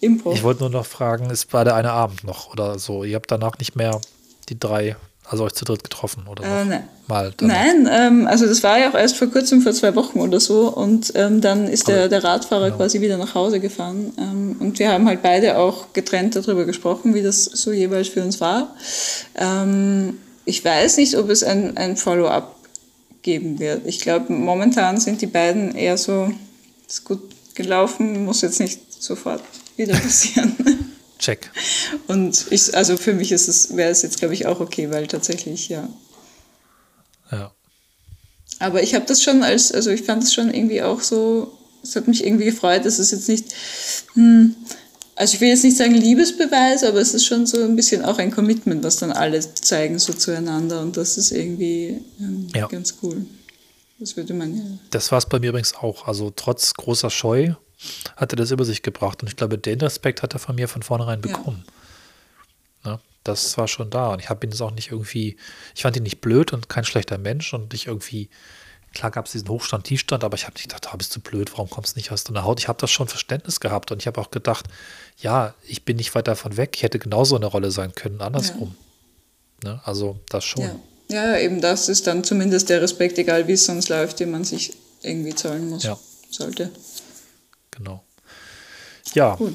[0.01, 0.33] Impro.
[0.33, 3.03] Ich wollte nur noch fragen, ist war der eine Abend noch oder so?
[3.03, 3.99] Ihr habt danach nicht mehr
[4.49, 6.87] die drei, also euch zu dritt getroffen oder äh, nein.
[7.07, 7.33] mal?
[7.41, 10.67] Nein, ähm, also das war ja auch erst vor kurzem, vor zwei Wochen oder so
[10.67, 12.77] und ähm, dann ist der, der Radfahrer genau.
[12.77, 17.15] quasi wieder nach Hause gefahren ähm, und wir haben halt beide auch getrennt darüber gesprochen,
[17.15, 18.75] wie das so jeweils für uns war.
[19.35, 22.55] Ähm, ich weiß nicht, ob es ein, ein Follow-up
[23.21, 23.85] geben wird.
[23.85, 26.31] Ich glaube, momentan sind die beiden eher so,
[26.87, 27.21] ist gut
[27.55, 29.41] gelaufen, muss jetzt nicht sofort
[29.75, 30.55] wieder passieren.
[31.19, 31.49] Check.
[32.07, 35.07] Und ich, also für mich ist es, wäre es jetzt, glaube ich, auch okay, weil
[35.07, 35.89] tatsächlich, ja.
[37.31, 37.51] Ja.
[38.59, 41.95] Aber ich habe das schon als, also ich fand es schon irgendwie auch so, es
[41.95, 43.53] hat mich irgendwie gefreut, dass es jetzt nicht,
[44.13, 44.55] hm,
[45.16, 48.18] also ich will jetzt nicht sagen Liebesbeweis, aber es ist schon so ein bisschen auch
[48.18, 52.68] ein Commitment, was dann alle zeigen so zueinander und das ist irgendwie ähm, ja.
[52.68, 53.26] ganz cool.
[53.99, 54.63] Das würde man ja.
[54.89, 56.07] Das war es bei mir übrigens auch.
[56.07, 57.53] Also trotz großer Scheu
[58.16, 59.22] hat er das über sich gebracht.
[59.22, 61.63] Und ich glaube, den Respekt hat er von mir von vornherein bekommen.
[62.84, 62.91] Ja.
[62.91, 62.99] Ne?
[63.24, 64.13] Das war schon da.
[64.13, 65.38] Und ich habe ihn das auch nicht irgendwie,
[65.76, 68.30] ich fand ihn nicht blöd und kein schlechter Mensch und nicht irgendwie,
[68.95, 71.51] klar gab es diesen Hochstand, Tiefstand, aber ich habe nicht gedacht, ah, bist du blöd,
[71.51, 72.59] warum kommst du nicht aus deiner Haut?
[72.59, 74.65] Ich habe das schon Verständnis gehabt und ich habe auch gedacht,
[75.17, 76.71] ja, ich bin nicht weit davon weg.
[76.75, 78.75] Ich hätte genauso eine Rolle sein können, andersrum.
[79.63, 79.73] Ja.
[79.73, 79.81] Ne?
[79.83, 80.63] Also das schon.
[80.63, 80.75] Ja.
[81.09, 81.37] ja.
[81.37, 84.73] eben das ist dann zumindest der Respekt, egal wie es sonst läuft, den man sich
[85.01, 85.99] irgendwie zahlen muss, ja.
[86.31, 86.71] sollte
[87.71, 88.03] genau.
[89.13, 89.37] Ja.
[89.39, 89.53] Cool.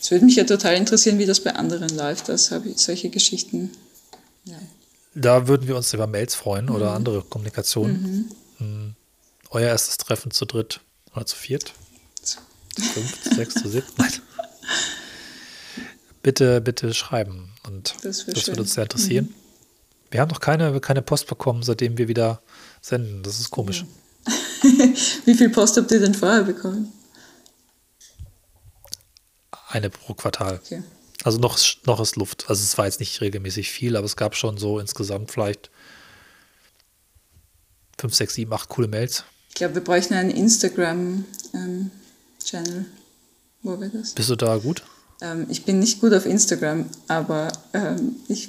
[0.00, 2.28] Es würde mich ja total interessieren, wie das bei anderen läuft.
[2.28, 3.70] Das habe ich solche Geschichten.
[4.44, 4.58] Ja.
[5.14, 6.74] Da würden wir uns über Mails freuen mhm.
[6.74, 7.92] oder andere Kommunikation.
[7.92, 8.24] Mhm.
[8.60, 8.94] Mhm.
[9.50, 10.80] Euer erstes Treffen zu dritt
[11.14, 11.72] oder zu viert?
[12.22, 12.38] Zu
[12.82, 13.86] fünf, zu sechs, zu sieben?
[13.96, 14.12] Nein.
[16.22, 17.50] Bitte, bitte schreiben.
[17.66, 19.24] Und das, das würde uns sehr interessieren.
[19.24, 19.34] Mhm.
[20.10, 22.40] Wir haben noch keine, keine Post bekommen, seitdem wir wieder
[22.80, 23.22] senden.
[23.22, 23.84] Das ist komisch.
[24.26, 24.34] Ja.
[25.24, 26.92] Wie viel Post habt ihr denn vorher bekommen?
[29.68, 30.60] Eine pro Quartal.
[30.64, 30.82] Okay.
[31.22, 32.48] Also noch, noch ist Luft.
[32.48, 35.70] Also es war jetzt nicht regelmäßig viel, aber es gab schon so insgesamt vielleicht
[38.00, 39.24] fünf, sechs, sieben, acht coole Mails.
[39.50, 41.24] Ich glaube, wir bräuchten einen Instagram-Channel.
[42.54, 42.86] Ähm,
[43.62, 44.12] Wo wir das?
[44.12, 44.82] Bist du da gut?
[45.20, 48.48] Ähm, ich bin nicht gut auf Instagram, aber ähm, ich,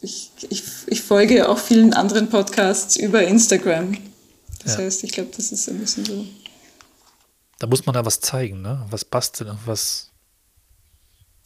[0.00, 3.96] ich, ich, ich folge auch vielen anderen Podcasts über Instagram.
[4.64, 4.80] Das ja.
[4.80, 6.26] heißt, ich glaube, das ist ein bisschen so.
[7.58, 8.84] Da muss man da was zeigen, ne?
[8.90, 10.10] Was basteln, was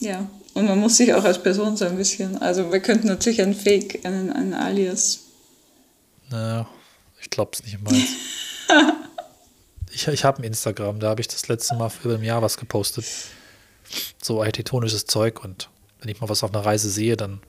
[0.02, 3.42] ja, und man muss sich auch als Person so ein bisschen, also wir könnten natürlich
[3.42, 5.20] einen Fake, einen, einen Alias.
[6.30, 6.66] Naja,
[7.20, 7.94] ich glaube es nicht mal.
[9.92, 12.56] ich ich habe ein Instagram, da habe ich das letzte Mal für ein Jahr was
[12.56, 13.04] gepostet.
[14.22, 15.68] So architektonisches Zeug und
[16.00, 17.40] wenn ich mal was auf einer Reise sehe, dann,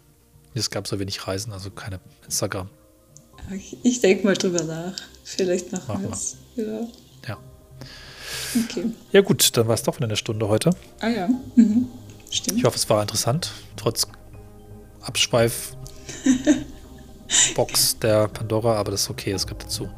[0.53, 2.69] es gab so wenig Reisen, also keine Instagram.
[3.83, 4.95] Ich, denke mal drüber nach.
[5.23, 6.37] Vielleicht machen wir es.
[6.55, 6.87] Ja.
[7.27, 7.37] ja.
[8.63, 8.85] Okay.
[9.11, 10.71] Ja gut, dann war es doch wieder eine Stunde heute.
[10.99, 11.29] Ah ja.
[11.55, 11.87] Mhm.
[12.29, 12.59] Stimmt.
[12.59, 14.07] Ich hoffe, es war interessant, trotz
[15.01, 15.75] Abschweif.
[17.55, 19.89] Box der Pandora, aber das ist okay, es gibt dazu.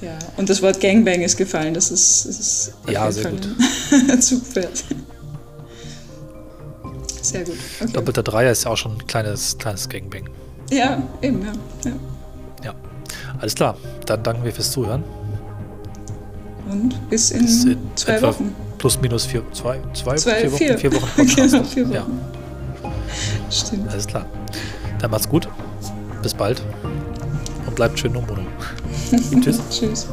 [0.00, 4.22] Ja, und das Wort Gangbang ist gefallen, das ist, das ist ja, sehr Fall gut.
[4.22, 4.84] Zugpferd.
[7.22, 7.56] Sehr gut.
[7.80, 7.92] Okay.
[7.92, 10.28] Doppelter Dreier ist ja auch schon ein kleines, kleines Gangbang.
[10.70, 11.52] Ja, eben, ja.
[11.84, 11.92] ja.
[12.64, 12.74] Ja,
[13.38, 13.76] alles klar.
[14.06, 15.04] Dann danken wir fürs Zuhören.
[16.68, 20.78] Und bis in, bis in zwei Wochen plus minus vier, zwei, zwei, zwei vier, Wochen,
[20.78, 21.36] vier Wochen Podcast.
[21.36, 21.94] genau, vier Wochen.
[22.82, 22.90] Ja.
[23.48, 23.88] Stimmt.
[23.92, 24.26] Alles klar.
[24.98, 25.46] Dann macht's gut.
[26.22, 26.62] Bis bald.
[27.66, 28.24] Und bleibt schön um
[29.42, 29.60] Tschüss.
[29.70, 30.08] Tschüss.